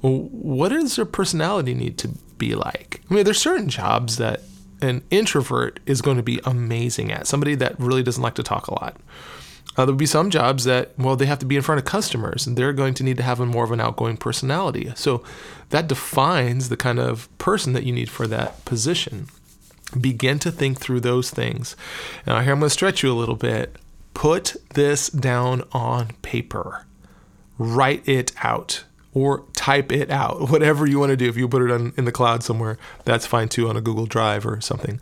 what 0.00 0.70
does 0.70 0.96
their 0.96 1.04
personality 1.04 1.74
need 1.74 1.98
to 1.98 2.08
be 2.38 2.54
like? 2.54 3.02
I 3.10 3.14
mean, 3.14 3.24
there's 3.24 3.40
certain 3.40 3.68
jobs 3.68 4.16
that 4.16 4.42
an 4.80 5.02
introvert 5.10 5.80
is 5.86 6.00
going 6.00 6.16
to 6.16 6.22
be 6.22 6.40
amazing 6.44 7.12
at, 7.12 7.26
somebody 7.26 7.54
that 7.56 7.78
really 7.78 8.02
doesn't 8.02 8.22
like 8.22 8.34
to 8.36 8.42
talk 8.42 8.66
a 8.66 8.74
lot. 8.74 8.96
Uh, 9.76 9.84
there'll 9.84 9.96
be 9.96 10.06
some 10.06 10.30
jobs 10.30 10.64
that, 10.64 10.98
well, 10.98 11.16
they 11.16 11.26
have 11.26 11.38
to 11.38 11.46
be 11.46 11.56
in 11.56 11.62
front 11.62 11.78
of 11.78 11.84
customers 11.84 12.46
and 12.46 12.56
they're 12.56 12.72
going 12.72 12.94
to 12.94 13.04
need 13.04 13.16
to 13.16 13.22
have 13.22 13.40
a 13.40 13.46
more 13.46 13.64
of 13.64 13.70
an 13.70 13.80
outgoing 13.80 14.16
personality. 14.16 14.92
So 14.96 15.22
that 15.68 15.86
defines 15.86 16.68
the 16.68 16.76
kind 16.76 16.98
of 16.98 17.28
person 17.38 17.72
that 17.74 17.84
you 17.84 17.92
need 17.92 18.10
for 18.10 18.26
that 18.26 18.64
position. 18.64 19.28
Begin 19.98 20.38
to 20.40 20.50
think 20.50 20.80
through 20.80 21.00
those 21.00 21.30
things. 21.30 21.76
Now, 22.26 22.40
here 22.40 22.52
I'm 22.52 22.60
going 22.60 22.68
to 22.68 22.70
stretch 22.70 23.02
you 23.02 23.12
a 23.12 23.14
little 23.14 23.36
bit. 23.36 23.76
Put 24.12 24.56
this 24.74 25.08
down 25.08 25.62
on 25.72 26.08
paper, 26.22 26.84
write 27.58 28.06
it 28.08 28.32
out 28.42 28.84
or 29.14 29.44
type 29.60 29.92
it 29.92 30.10
out, 30.10 30.50
whatever 30.52 30.86
you 30.86 30.98
want 30.98 31.10
to 31.10 31.16
do. 31.16 31.28
If 31.28 31.36
you 31.36 31.46
put 31.48 31.62
it 31.62 31.70
on, 31.70 31.92
in 31.96 32.04
the 32.06 32.12
cloud 32.12 32.42
somewhere, 32.42 32.78
that's 33.04 33.26
fine 33.26 33.48
too 33.48 33.68
on 33.68 33.76
a 33.76 33.80
Google 33.80 34.06
Drive 34.06 34.46
or 34.46 34.60
something. 34.60 35.00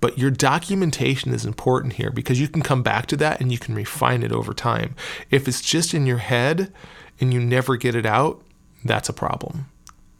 But 0.00 0.18
your 0.18 0.30
documentation 0.30 1.32
is 1.32 1.44
important 1.46 1.94
here 1.94 2.10
because 2.10 2.40
you 2.40 2.48
can 2.48 2.62
come 2.62 2.82
back 2.82 3.06
to 3.06 3.16
that 3.16 3.40
and 3.40 3.50
you 3.52 3.58
can 3.58 3.74
refine 3.74 4.22
it 4.22 4.32
over 4.32 4.52
time. 4.52 4.94
If 5.30 5.48
it's 5.48 5.62
just 5.62 5.94
in 5.94 6.04
your 6.06 6.18
head 6.18 6.72
and 7.20 7.32
you 7.32 7.40
never 7.40 7.76
get 7.76 7.94
it 7.94 8.04
out, 8.06 8.42
that's 8.84 9.08
a 9.08 9.12
problem. 9.12 9.66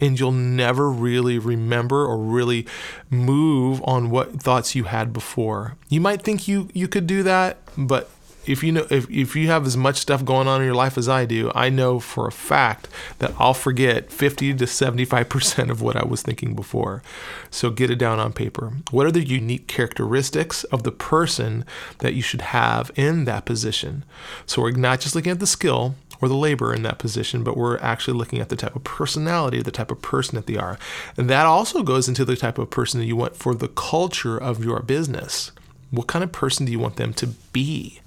and 0.00 0.20
you'll 0.20 0.32
never 0.32 0.90
really 0.90 1.38
remember 1.38 2.04
or 2.04 2.18
really 2.18 2.66
move 3.08 3.80
on 3.84 4.10
what 4.10 4.40
thoughts 4.40 4.74
you 4.74 4.84
had 4.84 5.12
before. 5.12 5.76
You 5.88 6.00
might 6.00 6.22
think 6.22 6.46
you 6.46 6.68
you 6.74 6.86
could 6.88 7.06
do 7.06 7.22
that, 7.22 7.58
but 7.78 8.10
if 8.48 8.62
you 8.62 8.72
know 8.72 8.86
if, 8.90 9.10
if 9.10 9.36
you 9.36 9.48
have 9.48 9.66
as 9.66 9.76
much 9.76 9.96
stuff 9.98 10.24
going 10.24 10.48
on 10.48 10.60
in 10.60 10.66
your 10.66 10.74
life 10.74 10.96
as 10.96 11.08
I 11.08 11.24
do, 11.24 11.50
I 11.54 11.68
know 11.68 12.00
for 12.00 12.26
a 12.26 12.32
fact 12.32 12.88
that 13.18 13.34
I'll 13.38 13.54
forget 13.54 14.10
50 14.10 14.54
to 14.54 14.64
75% 14.64 15.70
of 15.70 15.82
what 15.82 15.96
I 15.96 16.04
was 16.04 16.22
thinking 16.22 16.54
before. 16.54 17.02
So 17.50 17.70
get 17.70 17.90
it 17.90 17.96
down 17.96 18.18
on 18.18 18.32
paper. 18.32 18.72
What 18.90 19.06
are 19.06 19.12
the 19.12 19.26
unique 19.26 19.66
characteristics 19.66 20.64
of 20.64 20.82
the 20.82 20.92
person 20.92 21.64
that 21.98 22.14
you 22.14 22.22
should 22.22 22.42
have 22.42 22.90
in 22.96 23.24
that 23.24 23.44
position? 23.44 24.04
So 24.46 24.62
we're 24.62 24.72
not 24.72 25.00
just 25.00 25.14
looking 25.14 25.32
at 25.32 25.40
the 25.40 25.46
skill 25.46 25.94
or 26.20 26.28
the 26.28 26.34
labor 26.34 26.72
in 26.72 26.82
that 26.82 26.98
position, 26.98 27.44
but 27.44 27.56
we're 27.56 27.78
actually 27.78 28.16
looking 28.16 28.40
at 28.40 28.48
the 28.48 28.56
type 28.56 28.74
of 28.74 28.84
personality, 28.84 29.62
the 29.62 29.70
type 29.70 29.90
of 29.90 30.00
person 30.02 30.34
that 30.36 30.46
they 30.46 30.56
are. 30.56 30.78
And 31.16 31.28
that 31.28 31.46
also 31.46 31.82
goes 31.82 32.08
into 32.08 32.24
the 32.24 32.36
type 32.36 32.58
of 32.58 32.70
person 32.70 33.00
that 33.00 33.06
you 33.06 33.16
want 33.16 33.36
for 33.36 33.54
the 33.54 33.68
culture 33.68 34.38
of 34.38 34.64
your 34.64 34.80
business. 34.80 35.52
What 35.90 36.06
kind 36.06 36.24
of 36.24 36.32
person 36.32 36.66
do 36.66 36.72
you 36.72 36.78
want 36.78 36.96
them 36.96 37.12
to 37.14 37.28
be? 37.52 38.00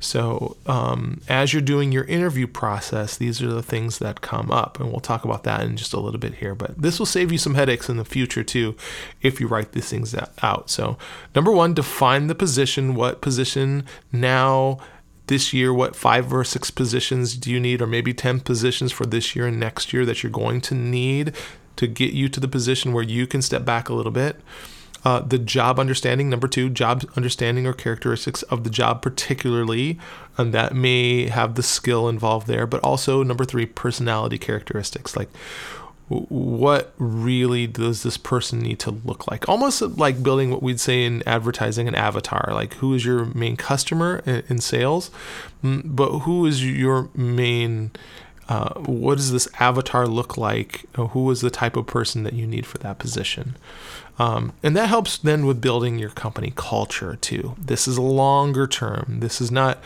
So, 0.00 0.56
um, 0.66 1.20
as 1.28 1.52
you're 1.52 1.62
doing 1.62 1.90
your 1.90 2.04
interview 2.04 2.46
process, 2.46 3.16
these 3.16 3.42
are 3.42 3.48
the 3.48 3.62
things 3.62 3.98
that 3.98 4.20
come 4.20 4.50
up, 4.50 4.78
and 4.78 4.90
we'll 4.90 5.00
talk 5.00 5.24
about 5.24 5.42
that 5.42 5.62
in 5.62 5.76
just 5.76 5.92
a 5.92 5.98
little 5.98 6.20
bit 6.20 6.34
here. 6.34 6.54
But 6.54 6.80
this 6.80 6.98
will 6.98 7.06
save 7.06 7.32
you 7.32 7.38
some 7.38 7.54
headaches 7.54 7.88
in 7.88 7.96
the 7.96 8.04
future 8.04 8.44
too 8.44 8.76
if 9.22 9.40
you 9.40 9.48
write 9.48 9.72
these 9.72 9.88
things 9.88 10.14
out. 10.40 10.70
So, 10.70 10.96
number 11.34 11.50
one, 11.50 11.74
define 11.74 12.28
the 12.28 12.34
position. 12.34 12.94
What 12.94 13.20
position 13.20 13.84
now? 14.12 14.78
This 15.26 15.52
year, 15.52 15.74
what 15.74 15.94
five 15.94 16.32
or 16.32 16.42
six 16.42 16.70
positions 16.70 17.36
do 17.36 17.50
you 17.50 17.60
need, 17.60 17.82
or 17.82 17.86
maybe 17.86 18.14
10 18.14 18.40
positions 18.40 18.92
for 18.92 19.04
this 19.04 19.36
year 19.36 19.46
and 19.46 19.60
next 19.60 19.92
year 19.92 20.06
that 20.06 20.22
you're 20.22 20.32
going 20.32 20.62
to 20.62 20.74
need 20.74 21.34
to 21.76 21.86
get 21.86 22.14
you 22.14 22.30
to 22.30 22.40
the 22.40 22.48
position 22.48 22.94
where 22.94 23.04
you 23.04 23.26
can 23.26 23.42
step 23.42 23.62
back 23.62 23.90
a 23.90 23.92
little 23.92 24.10
bit? 24.10 24.40
Uh, 25.04 25.20
the 25.20 25.38
job 25.38 25.78
understanding, 25.78 26.28
number 26.28 26.48
two, 26.48 26.68
job 26.68 27.04
understanding 27.16 27.66
or 27.66 27.72
characteristics 27.72 28.42
of 28.44 28.64
the 28.64 28.70
job, 28.70 29.00
particularly, 29.00 29.98
and 30.36 30.52
that 30.52 30.74
may 30.74 31.28
have 31.28 31.54
the 31.54 31.62
skill 31.62 32.08
involved 32.08 32.46
there, 32.46 32.66
but 32.66 32.82
also 32.82 33.22
number 33.22 33.44
three, 33.44 33.64
personality 33.64 34.38
characteristics. 34.38 35.16
Like, 35.16 35.28
what 36.08 36.94
really 36.96 37.66
does 37.66 38.02
this 38.02 38.16
person 38.16 38.60
need 38.60 38.78
to 38.80 38.90
look 38.90 39.30
like? 39.30 39.48
Almost 39.48 39.82
like 39.82 40.22
building 40.22 40.50
what 40.50 40.62
we'd 40.62 40.80
say 40.80 41.04
in 41.04 41.22
advertising 41.28 41.86
an 41.86 41.94
avatar. 41.94 42.50
Like, 42.52 42.74
who 42.74 42.94
is 42.94 43.04
your 43.04 43.26
main 43.26 43.56
customer 43.56 44.22
in 44.48 44.60
sales, 44.60 45.10
mm, 45.62 45.82
but 45.84 46.20
who 46.20 46.46
is 46.46 46.64
your 46.64 47.10
main 47.14 47.90
uh, 48.48 48.72
what 48.80 49.16
does 49.16 49.30
this 49.30 49.48
avatar 49.60 50.06
look 50.06 50.38
like? 50.38 50.86
Who 50.96 51.30
is 51.30 51.42
the 51.42 51.50
type 51.50 51.76
of 51.76 51.86
person 51.86 52.22
that 52.22 52.32
you 52.32 52.46
need 52.46 52.66
for 52.66 52.78
that 52.78 52.98
position? 52.98 53.56
Um, 54.18 54.52
and 54.62 54.74
that 54.76 54.88
helps 54.88 55.18
then 55.18 55.46
with 55.46 55.60
building 55.60 55.98
your 55.98 56.10
company 56.10 56.52
culture 56.56 57.16
too. 57.16 57.54
This 57.58 57.86
is 57.86 57.96
a 57.96 58.02
longer 58.02 58.66
term. 58.66 59.18
This 59.20 59.40
is 59.40 59.50
not 59.50 59.78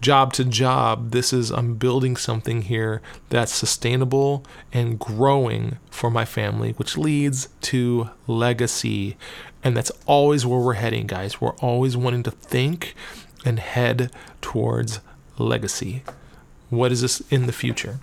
job 0.00 0.32
to 0.34 0.44
job. 0.44 1.12
This 1.12 1.32
is 1.32 1.50
I'm 1.50 1.74
building 1.74 2.16
something 2.16 2.62
here 2.62 3.00
that's 3.30 3.52
sustainable 3.52 4.44
and 4.72 4.98
growing 4.98 5.78
for 5.90 6.10
my 6.10 6.24
family, 6.24 6.72
which 6.72 6.98
leads 6.98 7.48
to 7.62 8.10
legacy. 8.26 9.16
And 9.64 9.76
that's 9.76 9.92
always 10.06 10.44
where 10.44 10.60
we're 10.60 10.74
heading, 10.74 11.06
guys. 11.06 11.40
We're 11.40 11.56
always 11.56 11.96
wanting 11.96 12.24
to 12.24 12.30
think 12.30 12.94
and 13.44 13.58
head 13.58 14.10
towards 14.40 15.00
legacy. 15.38 16.02
What 16.68 16.92
is 16.92 17.00
this 17.00 17.22
in 17.30 17.46
the 17.46 17.52
future? 17.52 18.00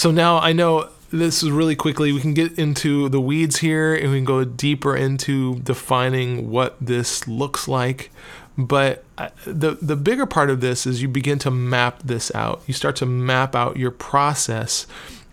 So 0.00 0.10
now 0.10 0.38
I 0.38 0.54
know 0.54 0.88
this 1.10 1.42
is 1.42 1.50
really 1.50 1.76
quickly. 1.76 2.10
We 2.10 2.22
can 2.22 2.32
get 2.32 2.58
into 2.58 3.10
the 3.10 3.20
weeds 3.20 3.58
here 3.58 3.94
and 3.94 4.10
we 4.10 4.16
can 4.16 4.24
go 4.24 4.44
deeper 4.44 4.96
into 4.96 5.58
defining 5.58 6.50
what 6.50 6.74
this 6.80 7.28
looks 7.28 7.68
like. 7.68 8.10
But 8.56 9.04
uh, 9.18 9.28
the 9.44 9.72
the 9.72 9.96
bigger 9.96 10.24
part 10.24 10.48
of 10.48 10.62
this 10.62 10.86
is 10.86 11.02
you 11.02 11.08
begin 11.08 11.38
to 11.40 11.50
map 11.50 12.02
this 12.02 12.34
out. 12.34 12.62
You 12.66 12.72
start 12.72 12.96
to 12.96 13.04
map 13.04 13.54
out 13.54 13.76
your 13.76 13.90
process 13.90 14.86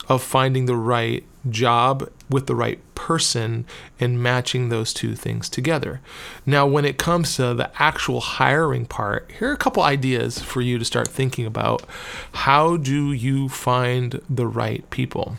of 0.09 0.21
finding 0.21 0.65
the 0.65 0.75
right 0.75 1.23
job 1.51 2.09
with 2.29 2.47
the 2.47 2.55
right 2.55 2.79
person 2.95 3.65
and 3.99 4.21
matching 4.21 4.69
those 4.69 4.93
two 4.93 5.15
things 5.15 5.49
together. 5.49 6.01
Now, 6.45 6.67
when 6.67 6.85
it 6.85 6.97
comes 6.97 7.35
to 7.35 7.53
the 7.53 7.71
actual 7.81 8.21
hiring 8.21 8.85
part, 8.85 9.31
here 9.39 9.49
are 9.49 9.53
a 9.53 9.57
couple 9.57 9.83
ideas 9.83 10.39
for 10.39 10.61
you 10.61 10.77
to 10.77 10.85
start 10.85 11.07
thinking 11.07 11.45
about. 11.45 11.83
How 12.33 12.77
do 12.77 13.13
you 13.13 13.49
find 13.49 14.21
the 14.29 14.47
right 14.47 14.87
people? 14.89 15.37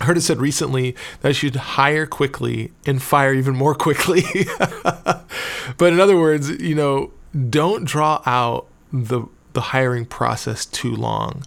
I 0.00 0.04
heard 0.04 0.16
it 0.16 0.22
said 0.22 0.38
recently 0.38 0.94
that 1.22 1.28
you 1.28 1.34
should 1.34 1.56
hire 1.56 2.06
quickly 2.06 2.72
and 2.86 3.02
fire 3.02 3.34
even 3.34 3.56
more 3.56 3.74
quickly. 3.74 4.22
but 4.58 5.92
in 5.92 6.00
other 6.00 6.16
words, 6.16 6.50
you 6.50 6.74
know, 6.74 7.12
don't 7.50 7.84
draw 7.84 8.22
out 8.24 8.66
the 8.92 9.22
the 9.54 9.60
hiring 9.60 10.04
process 10.04 10.64
too 10.64 10.94
long. 10.94 11.44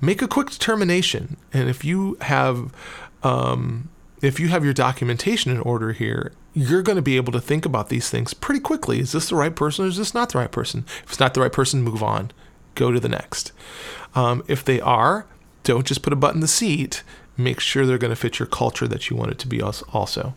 Make 0.00 0.20
a 0.20 0.28
quick 0.28 0.50
determination, 0.50 1.38
and 1.54 1.70
if 1.70 1.84
you 1.84 2.18
have 2.20 2.70
um, 3.26 3.88
if 4.22 4.40
you 4.40 4.48
have 4.48 4.64
your 4.64 4.74
documentation 4.74 5.50
in 5.50 5.60
order 5.60 5.92
here, 5.92 6.32
you're 6.54 6.82
going 6.82 6.96
to 6.96 7.02
be 7.02 7.16
able 7.16 7.32
to 7.32 7.40
think 7.40 7.66
about 7.66 7.88
these 7.88 8.08
things 8.08 8.32
pretty 8.34 8.60
quickly. 8.60 9.00
Is 9.00 9.12
this 9.12 9.28
the 9.28 9.36
right 9.36 9.54
person 9.54 9.84
or 9.84 9.88
is 9.88 9.98
this 9.98 10.14
not 10.14 10.30
the 10.30 10.38
right 10.38 10.50
person? 10.50 10.84
If 11.04 11.10
it's 11.10 11.20
not 11.20 11.34
the 11.34 11.40
right 11.40 11.52
person, 11.52 11.82
move 11.82 12.02
on. 12.02 12.30
Go 12.74 12.92
to 12.92 13.00
the 13.00 13.08
next. 13.08 13.52
Um, 14.14 14.42
if 14.48 14.64
they 14.64 14.80
are, 14.80 15.26
don't 15.64 15.86
just 15.86 16.02
put 16.02 16.12
a 16.12 16.16
butt 16.16 16.34
in 16.34 16.40
the 16.40 16.48
seat 16.48 17.02
make 17.36 17.60
sure 17.60 17.86
they're 17.86 17.98
going 17.98 18.12
to 18.12 18.16
fit 18.16 18.38
your 18.38 18.46
culture 18.46 18.88
that 18.88 19.10
you 19.10 19.16
want 19.16 19.30
it 19.30 19.38
to 19.38 19.48
be 19.48 19.60
also. 19.62 20.34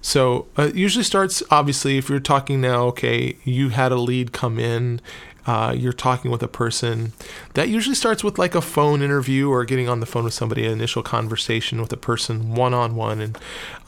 So 0.00 0.46
uh, 0.58 0.64
it 0.64 0.74
usually 0.74 1.04
starts 1.04 1.42
obviously 1.50 1.96
if 1.96 2.08
you're 2.08 2.20
talking 2.20 2.60
now, 2.60 2.84
okay, 2.86 3.36
you 3.44 3.70
had 3.70 3.92
a 3.92 3.96
lead 3.96 4.32
come 4.32 4.58
in, 4.58 5.00
uh, 5.46 5.74
you're 5.76 5.92
talking 5.92 6.30
with 6.30 6.42
a 6.42 6.48
person. 6.48 7.12
That 7.54 7.68
usually 7.68 7.94
starts 7.94 8.24
with 8.24 8.38
like 8.38 8.54
a 8.54 8.60
phone 8.60 9.02
interview 9.02 9.50
or 9.50 9.64
getting 9.64 9.88
on 9.88 10.00
the 10.00 10.06
phone 10.06 10.24
with 10.24 10.34
somebody, 10.34 10.64
an 10.66 10.72
initial 10.72 11.02
conversation 11.02 11.80
with 11.80 11.92
a 11.92 11.96
person 11.96 12.54
one 12.54 12.74
on 12.74 12.96
one. 12.96 13.20
And 13.20 13.38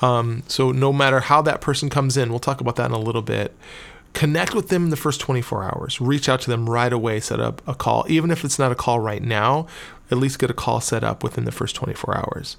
um, 0.00 0.42
so 0.48 0.72
no 0.72 0.92
matter 0.92 1.20
how 1.20 1.42
that 1.42 1.60
person 1.60 1.88
comes 1.88 2.16
in, 2.16 2.30
we'll 2.30 2.38
talk 2.38 2.60
about 2.60 2.76
that 2.76 2.86
in 2.86 2.92
a 2.92 2.98
little 2.98 3.22
bit. 3.22 3.56
Connect 4.12 4.54
with 4.54 4.70
them 4.70 4.84
in 4.84 4.90
the 4.90 4.96
first 4.96 5.20
24 5.20 5.64
hours. 5.64 6.00
Reach 6.00 6.26
out 6.26 6.40
to 6.40 6.50
them 6.50 6.70
right 6.70 6.92
away. 6.92 7.20
Set 7.20 7.38
up 7.38 7.60
a 7.68 7.74
call, 7.74 8.06
even 8.08 8.30
if 8.30 8.44
it's 8.44 8.58
not 8.58 8.72
a 8.72 8.74
call 8.74 8.98
right 8.98 9.22
now 9.22 9.66
at 10.10 10.18
least 10.18 10.38
get 10.38 10.50
a 10.50 10.54
call 10.54 10.80
set 10.80 11.04
up 11.04 11.22
within 11.22 11.44
the 11.44 11.52
first 11.52 11.74
24 11.76 12.16
hours. 12.16 12.56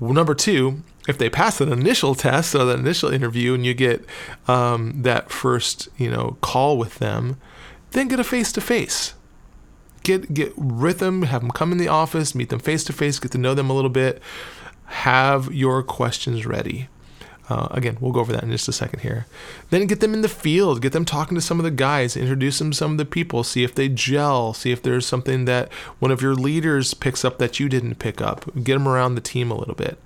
Number 0.00 0.34
two, 0.34 0.82
if 1.08 1.18
they 1.18 1.30
pass 1.30 1.60
an 1.60 1.72
initial 1.72 2.14
test, 2.14 2.50
so 2.50 2.66
that 2.66 2.78
initial 2.78 3.12
interview, 3.12 3.54
and 3.54 3.64
you 3.64 3.74
get 3.74 4.04
um, 4.48 5.02
that 5.02 5.30
first, 5.30 5.88
you 5.96 6.10
know, 6.10 6.36
call 6.40 6.76
with 6.76 6.96
them, 6.96 7.36
then 7.94 8.08
get 8.08 8.20
a 8.20 8.24
face 8.24 8.52
to 8.52 8.60
face. 8.60 9.14
Get 10.02 10.34
get 10.34 10.58
with 10.58 10.98
them, 10.98 11.22
have 11.22 11.40
them 11.40 11.50
come 11.50 11.72
in 11.72 11.78
the 11.78 11.88
office, 11.88 12.34
meet 12.34 12.50
them 12.50 12.58
face 12.58 12.84
to 12.84 12.92
face, 12.92 13.18
get 13.18 13.32
to 13.32 13.38
know 13.38 13.54
them 13.54 13.70
a 13.70 13.72
little 13.72 13.90
bit. 13.90 14.20
Have 14.86 15.52
your 15.52 15.82
questions 15.82 16.44
ready. 16.44 16.88
Uh, 17.48 17.68
again, 17.72 17.98
we'll 18.00 18.12
go 18.12 18.20
over 18.20 18.32
that 18.32 18.42
in 18.42 18.50
just 18.50 18.68
a 18.68 18.72
second 18.72 19.00
here. 19.00 19.26
Then 19.68 19.86
get 19.86 20.00
them 20.00 20.14
in 20.14 20.22
the 20.22 20.28
field, 20.28 20.80
get 20.80 20.92
them 20.92 21.04
talking 21.04 21.34
to 21.34 21.42
some 21.42 21.60
of 21.60 21.64
the 21.64 21.70
guys, 21.70 22.16
introduce 22.16 22.58
them 22.58 22.70
to 22.70 22.76
some 22.76 22.92
of 22.92 22.98
the 22.98 23.04
people, 23.04 23.44
see 23.44 23.64
if 23.64 23.74
they 23.74 23.88
gel, 23.88 24.54
see 24.54 24.72
if 24.72 24.82
there's 24.82 25.06
something 25.06 25.44
that 25.44 25.70
one 25.98 26.10
of 26.10 26.22
your 26.22 26.34
leaders 26.34 26.94
picks 26.94 27.24
up 27.24 27.38
that 27.38 27.60
you 27.60 27.68
didn't 27.68 27.96
pick 27.96 28.22
up. 28.22 28.46
Get 28.62 28.74
them 28.74 28.88
around 28.88 29.14
the 29.14 29.20
team 29.20 29.50
a 29.50 29.58
little 29.58 29.74
bit. 29.74 29.98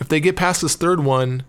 If 0.00 0.08
they 0.08 0.18
get 0.18 0.36
past 0.36 0.62
this 0.62 0.76
third 0.76 1.00
one, 1.00 1.44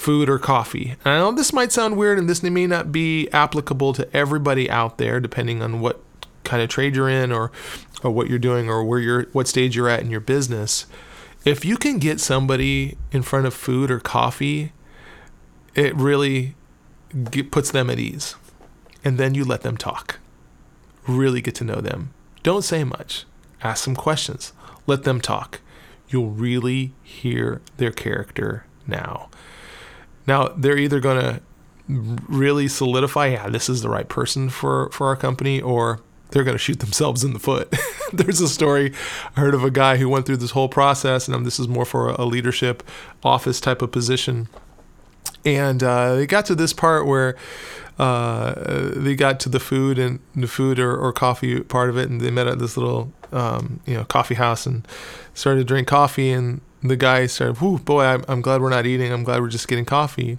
food 0.00 0.28
or 0.28 0.38
coffee. 0.38 0.96
And 1.04 1.14
I 1.14 1.18
know 1.18 1.32
this 1.32 1.52
might 1.52 1.72
sound 1.72 1.96
weird 1.96 2.18
and 2.18 2.28
this 2.28 2.42
may 2.42 2.66
not 2.66 2.90
be 2.90 3.28
applicable 3.30 3.92
to 3.94 4.16
everybody 4.16 4.70
out 4.70 4.98
there, 4.98 5.20
depending 5.20 5.62
on 5.62 5.80
what 5.80 6.02
kind 6.44 6.62
of 6.62 6.68
trade 6.68 6.96
you're 6.96 7.08
in 7.08 7.30
or, 7.30 7.52
or 8.02 8.10
what 8.10 8.28
you're 8.28 8.38
doing 8.38 8.68
or 8.68 8.82
where 8.82 8.98
you're 8.98 9.24
what 9.32 9.46
stage 9.46 9.76
you're 9.76 9.88
at 9.88 10.00
in 10.00 10.10
your 10.10 10.20
business 10.20 10.86
if 11.44 11.64
you 11.64 11.76
can 11.76 11.98
get 11.98 12.20
somebody 12.20 12.98
in 13.12 13.22
front 13.22 13.46
of 13.46 13.54
food 13.54 13.90
or 13.90 13.98
coffee, 13.98 14.72
it 15.74 15.94
really 15.96 16.54
get, 17.30 17.50
puts 17.50 17.70
them 17.70 17.88
at 17.88 17.98
ease. 17.98 18.34
And 19.02 19.16
then 19.16 19.34
you 19.34 19.44
let 19.44 19.62
them 19.62 19.76
talk. 19.76 20.18
Really 21.06 21.40
get 21.40 21.54
to 21.56 21.64
know 21.64 21.80
them. 21.80 22.12
Don't 22.42 22.62
say 22.62 22.84
much. 22.84 23.24
Ask 23.62 23.84
some 23.84 23.96
questions. 23.96 24.52
Let 24.86 25.04
them 25.04 25.20
talk. 25.20 25.60
You'll 26.08 26.30
really 26.30 26.92
hear 27.02 27.62
their 27.78 27.92
character 27.92 28.66
now. 28.86 29.30
Now, 30.30 30.46
they're 30.56 30.78
either 30.78 31.00
going 31.00 31.20
to 31.20 31.42
really 31.88 32.68
solidify, 32.68 33.26
yeah, 33.26 33.48
this 33.48 33.68
is 33.68 33.82
the 33.82 33.88
right 33.88 34.08
person 34.08 34.48
for, 34.48 34.88
for 34.90 35.08
our 35.08 35.16
company, 35.16 35.60
or 35.60 35.98
they're 36.30 36.44
going 36.44 36.54
to 36.54 36.62
shoot 36.62 36.78
themselves 36.78 37.24
in 37.24 37.32
the 37.32 37.40
foot. 37.40 37.74
There's 38.12 38.40
a 38.40 38.46
story 38.46 38.92
I 39.36 39.40
heard 39.40 39.54
of 39.54 39.64
a 39.64 39.72
guy 39.72 39.96
who 39.96 40.08
went 40.08 40.26
through 40.26 40.36
this 40.36 40.52
whole 40.52 40.68
process, 40.68 41.26
and 41.26 41.44
this 41.44 41.58
is 41.58 41.66
more 41.66 41.84
for 41.84 42.10
a 42.10 42.24
leadership 42.24 42.84
office 43.24 43.60
type 43.60 43.82
of 43.82 43.90
position. 43.90 44.46
And 45.44 45.82
uh, 45.82 46.14
they 46.14 46.28
got 46.28 46.46
to 46.46 46.54
this 46.54 46.72
part 46.72 47.08
where 47.08 47.36
uh, 47.98 48.92
they 48.94 49.16
got 49.16 49.40
to 49.40 49.48
the 49.48 49.58
food 49.58 49.98
and 49.98 50.20
the 50.36 50.46
food 50.46 50.78
or, 50.78 50.96
or, 50.96 51.12
coffee 51.12 51.60
part 51.60 51.90
of 51.90 51.98
it, 51.98 52.08
and 52.08 52.20
they 52.20 52.30
met 52.30 52.46
at 52.46 52.60
this 52.60 52.76
little 52.76 53.12
um, 53.32 53.80
you 53.84 53.94
know 53.94 54.04
coffee 54.04 54.36
house 54.36 54.64
and 54.64 54.86
started 55.34 55.62
to 55.62 55.64
drink 55.64 55.88
coffee. 55.88 56.30
And 56.30 56.60
the 56.82 56.96
guy 56.96 57.26
started, 57.26 57.58
Whew, 57.58 57.78
boy, 57.78 58.04
I'm, 58.04 58.24
I'm 58.28 58.40
glad 58.40 58.60
we're 58.60 58.70
not 58.70 58.86
eating. 58.86 59.12
I'm 59.12 59.24
glad 59.24 59.40
we're 59.40 59.48
just 59.48 59.68
getting 59.68 59.84
coffee. 59.84 60.38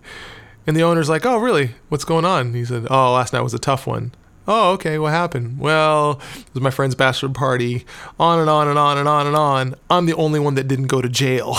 And 0.68 0.76
the 0.76 0.84
owner's 0.84 1.10
like, 1.10 1.26
oh, 1.26 1.38
really? 1.38 1.72
What's 1.90 2.06
going 2.06 2.26
on? 2.26 2.54
He 2.54 2.66
said, 2.66 2.88
oh, 2.90 3.14
last 3.14 3.34
night 3.34 3.42
was 3.42 3.54
a 3.54 3.60
tough 3.60 3.88
one. 3.88 4.12
Oh, 4.48 4.74
okay. 4.74 5.00
What 5.00 5.12
happened? 5.12 5.60
Well, 5.60 6.22
it 6.36 6.54
was 6.54 6.62
my 6.62 6.70
friend's 6.72 6.96
bachelor 6.96 7.30
party. 7.30 7.86
On 8.20 8.40
and 8.40 8.50
on 8.50 8.68
and 8.68 8.78
on 8.78 8.98
and 8.98 9.08
on 9.08 9.28
and 9.28 9.36
on. 9.36 9.76
I'm 9.90 10.06
the 10.06 10.14
only 10.16 10.40
one 10.40 10.56
that 10.56 10.68
didn't 10.68 10.88
go 10.88 11.02
to 11.02 11.10
jail. 11.10 11.52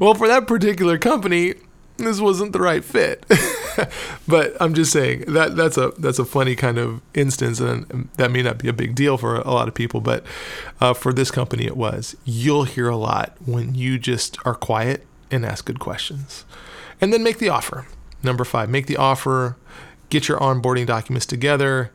well, 0.00 0.14
for 0.14 0.28
that 0.28 0.44
particular 0.46 0.98
company, 0.98 1.54
this 1.96 2.20
wasn't 2.20 2.52
the 2.52 2.60
right 2.60 2.84
fit. 2.84 3.24
but 4.28 4.56
I'm 4.60 4.74
just 4.74 4.92
saying 4.92 5.24
that 5.28 5.56
that's 5.56 5.76
a 5.76 5.92
that's 5.98 6.18
a 6.18 6.24
funny 6.24 6.54
kind 6.56 6.78
of 6.78 7.00
instance, 7.14 7.60
and 7.60 8.08
that 8.16 8.30
may 8.30 8.42
not 8.42 8.58
be 8.58 8.68
a 8.68 8.72
big 8.72 8.94
deal 8.94 9.16
for 9.16 9.36
a 9.36 9.50
lot 9.50 9.68
of 9.68 9.74
people, 9.74 10.00
but 10.00 10.24
uh, 10.80 10.94
for 10.94 11.12
this 11.12 11.30
company, 11.30 11.66
it 11.66 11.76
was. 11.76 12.16
You'll 12.24 12.64
hear 12.64 12.88
a 12.88 12.96
lot 12.96 13.36
when 13.44 13.74
you 13.74 13.98
just 13.98 14.38
are 14.44 14.54
quiet 14.54 15.06
and 15.30 15.44
ask 15.44 15.64
good 15.64 15.80
questions, 15.80 16.44
and 17.00 17.12
then 17.12 17.22
make 17.22 17.38
the 17.38 17.48
offer. 17.48 17.86
Number 18.22 18.44
five, 18.44 18.68
make 18.68 18.86
the 18.86 18.96
offer 18.96 19.56
get 20.08 20.28
your 20.28 20.38
onboarding 20.38 20.86
documents 20.86 21.26
together, 21.26 21.90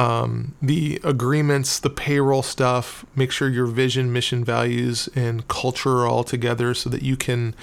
um, 0.00 0.54
the 0.62 0.98
agreements, 1.04 1.78
the 1.78 1.90
payroll 1.90 2.42
stuff, 2.42 3.04
make 3.14 3.30
sure 3.30 3.50
your 3.50 3.66
vision, 3.66 4.10
mission, 4.10 4.42
values, 4.42 5.10
and 5.14 5.46
culture 5.46 5.98
are 5.98 6.06
all 6.06 6.24
together 6.24 6.72
so 6.72 6.88
that 6.88 7.02
you 7.02 7.18
can 7.18 7.54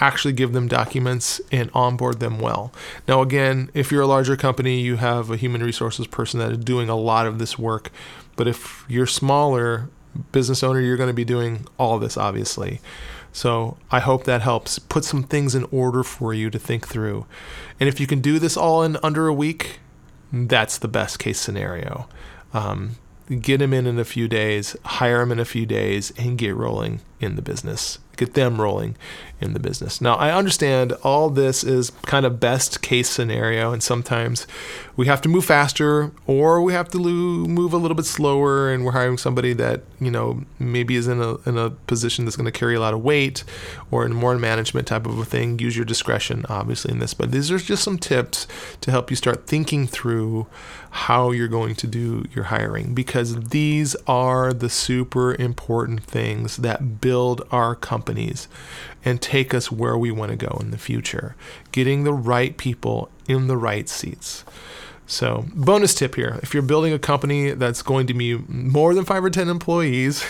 actually 0.00 0.32
give 0.32 0.54
them 0.54 0.68
documents 0.68 1.38
and 1.52 1.70
onboard 1.74 2.18
them 2.18 2.38
well. 2.38 2.72
Now, 3.06 3.20
again, 3.20 3.70
if 3.74 3.92
you're 3.92 4.00
a 4.00 4.06
larger 4.06 4.38
company, 4.38 4.80
you 4.80 4.96
have 4.96 5.30
a 5.30 5.36
human 5.36 5.62
resources 5.62 6.06
person 6.06 6.40
that 6.40 6.52
is 6.52 6.58
doing 6.64 6.88
a 6.88 6.96
lot 6.96 7.26
of 7.26 7.38
this 7.38 7.58
work. 7.58 7.92
But 8.36 8.48
if 8.48 8.86
you're 8.88 9.06
smaller 9.06 9.90
business 10.32 10.62
owner, 10.62 10.80
you're 10.80 10.96
going 10.96 11.10
to 11.10 11.14
be 11.14 11.26
doing 11.26 11.66
all 11.78 11.98
this, 11.98 12.16
obviously. 12.16 12.80
So 13.34 13.76
I 13.90 14.00
hope 14.00 14.24
that 14.24 14.40
helps 14.40 14.78
put 14.78 15.04
some 15.04 15.24
things 15.24 15.54
in 15.54 15.66
order 15.70 16.02
for 16.02 16.32
you 16.32 16.48
to 16.48 16.58
think 16.58 16.88
through. 16.88 17.26
And 17.78 17.86
if 17.86 18.00
you 18.00 18.06
can 18.06 18.22
do 18.22 18.38
this 18.38 18.56
all 18.56 18.82
in 18.82 18.96
under 19.02 19.26
a 19.26 19.34
week, 19.34 19.80
that's 20.32 20.78
the 20.78 20.88
best 20.88 21.18
case 21.18 21.38
scenario. 21.38 22.08
Um, 22.54 22.96
get 23.40 23.62
him 23.62 23.72
in 23.72 23.86
in 23.86 23.98
a 23.98 24.04
few 24.04 24.28
days, 24.28 24.76
hire 24.84 25.20
him 25.20 25.32
in 25.32 25.38
a 25.38 25.44
few 25.44 25.66
days, 25.66 26.12
and 26.16 26.38
get 26.38 26.54
rolling 26.54 27.00
in 27.22 27.36
the 27.36 27.42
business 27.42 27.98
get 28.16 28.34
them 28.34 28.60
rolling 28.60 28.96
in 29.40 29.52
the 29.52 29.58
business. 29.58 30.00
Now, 30.00 30.14
I 30.14 30.30
understand 30.30 30.92
all 31.02 31.28
this 31.30 31.64
is 31.64 31.90
kind 32.02 32.24
of 32.24 32.38
best 32.38 32.80
case 32.80 33.10
scenario, 33.10 33.72
and 33.72 33.82
sometimes 33.82 34.46
we 34.94 35.06
have 35.06 35.20
to 35.22 35.28
move 35.28 35.44
faster 35.44 36.12
or 36.26 36.62
we 36.62 36.72
have 36.72 36.88
to 36.90 36.98
move 36.98 37.72
a 37.72 37.76
little 37.76 37.96
bit 37.96 38.04
slower, 38.04 38.70
and 38.70 38.84
we're 38.84 38.92
hiring 38.92 39.18
somebody 39.18 39.52
that 39.54 39.82
you 40.00 40.10
know 40.10 40.42
maybe 40.58 40.94
is 40.94 41.08
in 41.08 41.20
a 41.20 41.36
in 41.48 41.58
a 41.58 41.70
position 41.70 42.24
that's 42.24 42.36
going 42.36 42.50
to 42.50 42.56
carry 42.56 42.74
a 42.76 42.80
lot 42.80 42.94
of 42.94 43.02
weight 43.02 43.42
or 43.90 44.04
in 44.06 44.12
more 44.12 44.36
management 44.38 44.86
type 44.86 45.06
of 45.06 45.18
a 45.18 45.24
thing. 45.24 45.58
Use 45.58 45.76
your 45.76 45.84
discretion, 45.84 46.46
obviously, 46.48 46.92
in 46.92 46.98
this, 47.00 47.14
but 47.14 47.32
these 47.32 47.50
are 47.50 47.58
just 47.58 47.82
some 47.82 47.98
tips 47.98 48.46
to 48.80 48.90
help 48.90 49.10
you 49.10 49.16
start 49.16 49.46
thinking 49.46 49.86
through 49.86 50.46
how 50.92 51.30
you're 51.30 51.48
going 51.48 51.74
to 51.74 51.86
do 51.86 52.22
your 52.34 52.44
hiring 52.44 52.92
because 52.92 53.48
these 53.48 53.96
are 54.06 54.52
the 54.52 54.68
super 54.68 55.34
important 55.36 56.02
things 56.04 56.58
that 56.58 57.00
build 57.12 57.46
our 57.50 57.74
companies 57.74 58.48
and 59.04 59.20
take 59.20 59.52
us 59.52 59.70
where 59.70 59.98
we 59.98 60.10
want 60.10 60.30
to 60.30 60.36
go 60.48 60.56
in 60.62 60.70
the 60.70 60.78
future. 60.78 61.36
Getting 61.70 62.04
the 62.04 62.12
right 62.14 62.56
people 62.56 63.10
in 63.28 63.48
the 63.48 63.56
right 63.58 63.86
seats. 63.86 64.46
So, 65.06 65.44
bonus 65.54 65.94
tip 65.94 66.14
here 66.14 66.40
if 66.42 66.54
you're 66.54 66.62
building 66.62 66.94
a 66.94 66.98
company 66.98 67.50
that's 67.50 67.82
going 67.82 68.06
to 68.06 68.14
be 68.14 68.38
more 68.48 68.94
than 68.94 69.04
five 69.04 69.22
or 69.22 69.28
10 69.28 69.50
employees, 69.50 70.24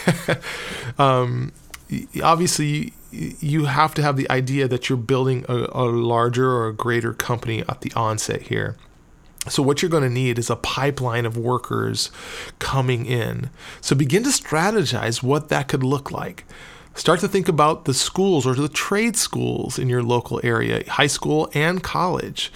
um, 0.99 1.53
obviously 2.21 2.95
you 3.13 3.67
have 3.67 3.95
to 3.95 4.03
have 4.03 4.17
the 4.17 4.29
idea 4.29 4.67
that 4.67 4.89
you're 4.89 4.99
building 4.99 5.45
a, 5.49 5.55
a 5.55 5.85
larger 5.85 6.51
or 6.51 6.67
a 6.67 6.73
greater 6.73 7.15
company 7.15 7.63
at 7.69 7.83
the 7.83 7.93
onset 7.95 8.43
here. 8.43 8.77
So, 9.49 9.63
what 9.63 9.83
you're 9.83 9.91
going 9.91 10.05
to 10.05 10.09
need 10.09 10.39
is 10.39 10.51
a 10.51 10.57
pipeline 10.57 11.27
of 11.27 11.37
workers 11.37 12.13
coming 12.61 13.07
in. 13.07 13.51
So, 13.81 13.97
begin 13.97 14.23
to 14.23 14.29
strategize 14.29 15.23
what 15.23 15.49
that 15.49 15.67
could 15.67 15.83
look 15.83 16.13
like. 16.13 16.45
Start 16.95 17.21
to 17.21 17.29
think 17.29 17.49
about 17.49 17.85
the 17.85 17.95
schools 17.95 18.47
or 18.47 18.55
the 18.55 18.69
trade 18.69 19.17
schools 19.17 19.79
in 19.79 19.89
your 19.89 20.03
local 20.03 20.41
area, 20.45 20.89
high 20.89 21.07
school 21.09 21.51
and 21.55 21.83
college, 21.83 22.53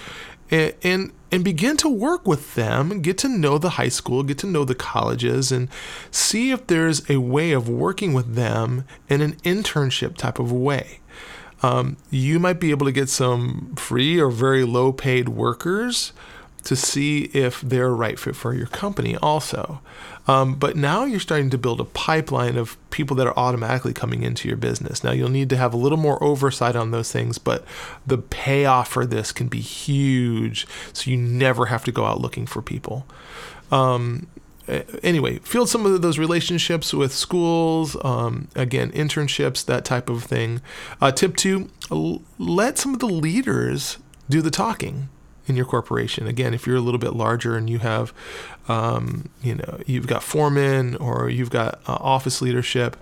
and, 0.50 0.74
and, 0.82 1.12
and 1.32 1.42
begin 1.42 1.76
to 1.78 1.88
work 1.88 2.26
with 2.26 2.54
them, 2.54 3.00
get 3.00 3.18
to 3.18 3.28
know 3.28 3.58
the 3.58 3.70
high 3.70 3.88
school, 3.88 4.22
get 4.22 4.38
to 4.38 4.46
know 4.46 4.64
the 4.64 4.74
colleges, 4.74 5.50
and 5.50 5.68
see 6.12 6.52
if 6.52 6.68
there's 6.68 7.08
a 7.10 7.16
way 7.16 7.50
of 7.50 7.68
working 7.68 8.12
with 8.12 8.34
them 8.34 8.84
in 9.08 9.22
an 9.22 9.32
internship 9.36 10.16
type 10.16 10.38
of 10.38 10.52
way. 10.52 11.00
Um, 11.62 11.96
you 12.10 12.38
might 12.38 12.60
be 12.60 12.70
able 12.70 12.86
to 12.86 12.92
get 12.92 13.08
some 13.08 13.74
free 13.76 14.20
or 14.20 14.30
very 14.30 14.64
low 14.64 14.92
paid 14.92 15.30
workers 15.30 16.12
to 16.66 16.74
see 16.74 17.30
if 17.32 17.60
they're 17.60 17.86
a 17.86 17.94
right 17.94 18.18
fit 18.18 18.34
for 18.34 18.52
your 18.52 18.66
company 18.66 19.16
also. 19.18 19.80
Um, 20.26 20.56
but 20.56 20.74
now 20.74 21.04
you're 21.04 21.20
starting 21.20 21.48
to 21.50 21.58
build 21.58 21.80
a 21.80 21.84
pipeline 21.84 22.56
of 22.56 22.76
people 22.90 23.14
that 23.16 23.26
are 23.28 23.38
automatically 23.38 23.92
coming 23.92 24.24
into 24.24 24.48
your 24.48 24.56
business. 24.56 25.04
Now 25.04 25.12
you'll 25.12 25.28
need 25.28 25.48
to 25.50 25.56
have 25.56 25.72
a 25.72 25.76
little 25.76 25.96
more 25.96 26.22
oversight 26.22 26.74
on 26.74 26.90
those 26.90 27.12
things, 27.12 27.38
but 27.38 27.64
the 28.04 28.18
payoff 28.18 28.88
for 28.88 29.06
this 29.06 29.30
can 29.30 29.46
be 29.46 29.60
huge. 29.60 30.66
So 30.92 31.08
you 31.08 31.16
never 31.16 31.66
have 31.66 31.84
to 31.84 31.92
go 31.92 32.04
out 32.04 32.20
looking 32.20 32.46
for 32.46 32.60
people. 32.60 33.06
Um, 33.70 34.26
anyway, 35.04 35.38
field 35.38 35.68
some 35.68 35.86
of 35.86 36.02
those 36.02 36.18
relationships 36.18 36.92
with 36.92 37.12
schools, 37.12 37.96
um, 38.04 38.48
again, 38.56 38.90
internships, 38.90 39.64
that 39.66 39.84
type 39.84 40.10
of 40.10 40.24
thing. 40.24 40.60
Uh, 41.00 41.12
tip 41.12 41.36
two 41.36 41.70
let 42.38 42.76
some 42.76 42.92
of 42.92 42.98
the 42.98 43.06
leaders 43.06 43.98
do 44.28 44.42
the 44.42 44.50
talking 44.50 45.08
in 45.46 45.56
your 45.56 45.66
corporation. 45.66 46.26
Again, 46.26 46.54
if 46.54 46.66
you're 46.66 46.76
a 46.76 46.80
little 46.80 46.98
bit 46.98 47.14
larger 47.14 47.56
and 47.56 47.68
you 47.70 47.78
have, 47.78 48.12
um, 48.68 49.28
you 49.42 49.54
know, 49.54 49.80
you've 49.86 50.06
got 50.06 50.22
foremen 50.22 50.96
or 50.96 51.28
you've 51.28 51.50
got 51.50 51.80
uh, 51.86 51.94
office 52.00 52.42
leadership, 52.42 52.96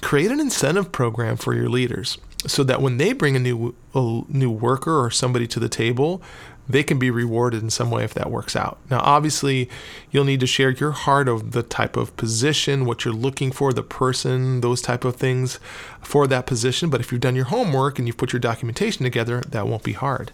create 0.00 0.30
an 0.30 0.40
incentive 0.40 0.92
program 0.92 1.36
for 1.36 1.54
your 1.54 1.68
leaders 1.68 2.18
so 2.46 2.64
that 2.64 2.82
when 2.82 2.96
they 2.96 3.12
bring 3.12 3.36
a 3.36 3.38
new 3.38 3.74
a 3.94 4.22
new 4.28 4.50
worker 4.50 5.04
or 5.04 5.10
somebody 5.10 5.46
to 5.46 5.60
the 5.60 5.68
table, 5.68 6.22
they 6.68 6.82
can 6.82 6.98
be 6.98 7.10
rewarded 7.10 7.62
in 7.62 7.70
some 7.70 7.90
way 7.90 8.04
if 8.04 8.14
that 8.14 8.30
works 8.30 8.54
out. 8.54 8.78
Now, 8.90 9.00
obviously, 9.00 9.68
you'll 10.10 10.24
need 10.24 10.40
to 10.40 10.46
share 10.46 10.70
your 10.70 10.92
heart 10.92 11.28
of 11.28 11.52
the 11.52 11.62
type 11.62 11.96
of 11.96 12.16
position, 12.16 12.84
what 12.84 13.04
you're 13.04 13.14
looking 13.14 13.50
for, 13.50 13.72
the 13.72 13.82
person, 13.82 14.60
those 14.60 14.80
type 14.80 15.04
of 15.04 15.16
things 15.16 15.58
for 16.00 16.26
that 16.28 16.46
position. 16.46 16.88
But 16.88 17.00
if 17.00 17.10
you've 17.10 17.20
done 17.20 17.36
your 17.36 17.46
homework 17.46 17.98
and 17.98 18.06
you've 18.06 18.16
put 18.16 18.32
your 18.32 18.40
documentation 18.40 19.04
together, 19.04 19.40
that 19.48 19.66
won't 19.66 19.82
be 19.82 19.92
hard. 19.92 20.32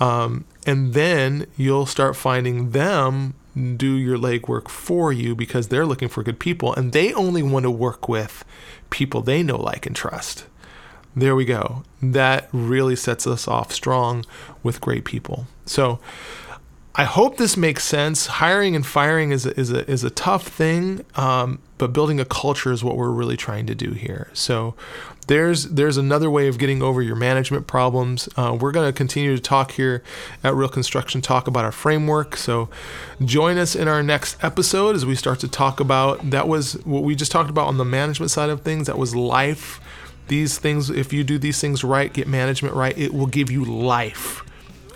Um, 0.00 0.44
and 0.66 0.94
then 0.94 1.46
you'll 1.56 1.86
start 1.86 2.16
finding 2.16 2.70
them 2.70 3.34
do 3.76 3.94
your 3.94 4.16
legwork 4.16 4.68
for 4.68 5.12
you 5.12 5.34
because 5.34 5.68
they're 5.68 5.84
looking 5.84 6.08
for 6.08 6.22
good 6.22 6.38
people 6.38 6.72
and 6.74 6.92
they 6.92 7.12
only 7.12 7.42
want 7.42 7.64
to 7.64 7.70
work 7.70 8.08
with 8.08 8.44
people 8.90 9.20
they 9.20 9.42
know, 9.42 9.60
like, 9.60 9.86
and 9.86 9.94
trust. 9.94 10.46
There 11.14 11.36
we 11.36 11.44
go. 11.44 11.82
That 12.00 12.48
really 12.52 12.96
sets 12.96 13.26
us 13.26 13.46
off 13.46 13.72
strong 13.72 14.24
with 14.62 14.80
great 14.80 15.04
people. 15.04 15.46
So, 15.66 16.00
I 16.94 17.04
hope 17.04 17.38
this 17.38 17.56
makes 17.56 17.84
sense. 17.84 18.26
Hiring 18.26 18.76
and 18.76 18.84
firing 18.84 19.32
is 19.32 19.46
a, 19.46 19.58
is 19.58 19.72
a, 19.72 19.90
is 19.90 20.04
a 20.04 20.10
tough 20.10 20.46
thing, 20.46 21.04
um, 21.14 21.58
but 21.78 21.94
building 21.94 22.20
a 22.20 22.26
culture 22.26 22.70
is 22.70 22.84
what 22.84 22.98
we're 22.98 23.10
really 23.10 23.36
trying 23.36 23.66
to 23.66 23.74
do 23.74 23.92
here. 23.92 24.28
So 24.34 24.74
there's 25.26 25.64
there's 25.70 25.96
another 25.96 26.30
way 26.30 26.48
of 26.48 26.58
getting 26.58 26.82
over 26.82 27.00
your 27.00 27.16
management 27.16 27.66
problems. 27.66 28.28
Uh, 28.36 28.58
we're 28.60 28.72
going 28.72 28.86
to 28.86 28.92
continue 28.92 29.34
to 29.34 29.40
talk 29.40 29.72
here 29.72 30.02
at 30.44 30.54
Real 30.54 30.68
Construction 30.68 31.22
Talk 31.22 31.46
about 31.46 31.64
our 31.64 31.72
framework. 31.72 32.36
So 32.36 32.68
join 33.24 33.56
us 33.56 33.74
in 33.74 33.88
our 33.88 34.02
next 34.02 34.42
episode 34.44 34.94
as 34.94 35.06
we 35.06 35.14
start 35.14 35.40
to 35.40 35.48
talk 35.48 35.80
about 35.80 36.30
that 36.30 36.46
was 36.46 36.74
what 36.84 37.04
we 37.04 37.14
just 37.14 37.32
talked 37.32 37.48
about 37.48 37.68
on 37.68 37.78
the 37.78 37.86
management 37.86 38.30
side 38.30 38.50
of 38.50 38.60
things. 38.60 38.86
That 38.86 38.98
was 38.98 39.16
life. 39.16 39.80
These 40.28 40.58
things, 40.58 40.90
if 40.90 41.10
you 41.12 41.24
do 41.24 41.38
these 41.38 41.58
things 41.58 41.82
right, 41.82 42.12
get 42.12 42.28
management 42.28 42.74
right, 42.74 42.96
it 42.98 43.14
will 43.14 43.26
give 43.26 43.50
you 43.50 43.64
life 43.64 44.44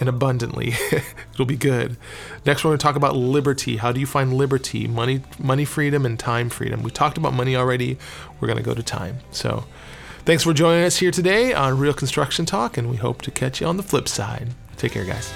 and 0.01 0.09
abundantly. 0.09 0.75
It'll 1.33 1.47
be 1.47 1.57
good. 1.57 1.97
Next, 2.45 2.65
we're 2.65 2.71
going 2.71 2.79
to 2.79 2.83
talk 2.83 2.97
about 2.97 3.17
liberty. 3.17 3.77
How 3.77 3.93
do 3.93 4.01
you 4.01 4.07
find 4.07 4.35
liberty? 4.35 4.87
Money, 4.87 5.23
money 5.39 5.65
freedom, 5.65 6.07
and 6.07 6.19
time 6.19 6.51
freedom. 6.51 6.83
We 6.83 6.91
talked 6.91 7.19
about 7.19 7.35
money 7.35 7.57
already. 7.57 7.99
We're 8.41 8.49
going 8.49 8.59
to 8.59 8.65
go 8.65 8.75
to 8.75 8.83
time. 8.83 9.19
So, 9.31 9.65
thanks 10.25 10.43
for 10.43 10.53
joining 10.53 10.85
us 10.85 10.97
here 10.99 11.11
today 11.11 11.53
on 11.53 11.79
Real 11.79 11.95
Construction 11.95 12.47
Talk, 12.47 12.77
and 12.77 12.91
we 12.91 12.97
hope 12.97 13.23
to 13.23 13.31
catch 13.31 13.61
you 13.61 13.67
on 13.67 13.77
the 13.77 13.83
flip 13.83 14.09
side. 14.09 14.49
Take 14.77 14.93
care, 14.93 15.05
guys. 15.05 15.33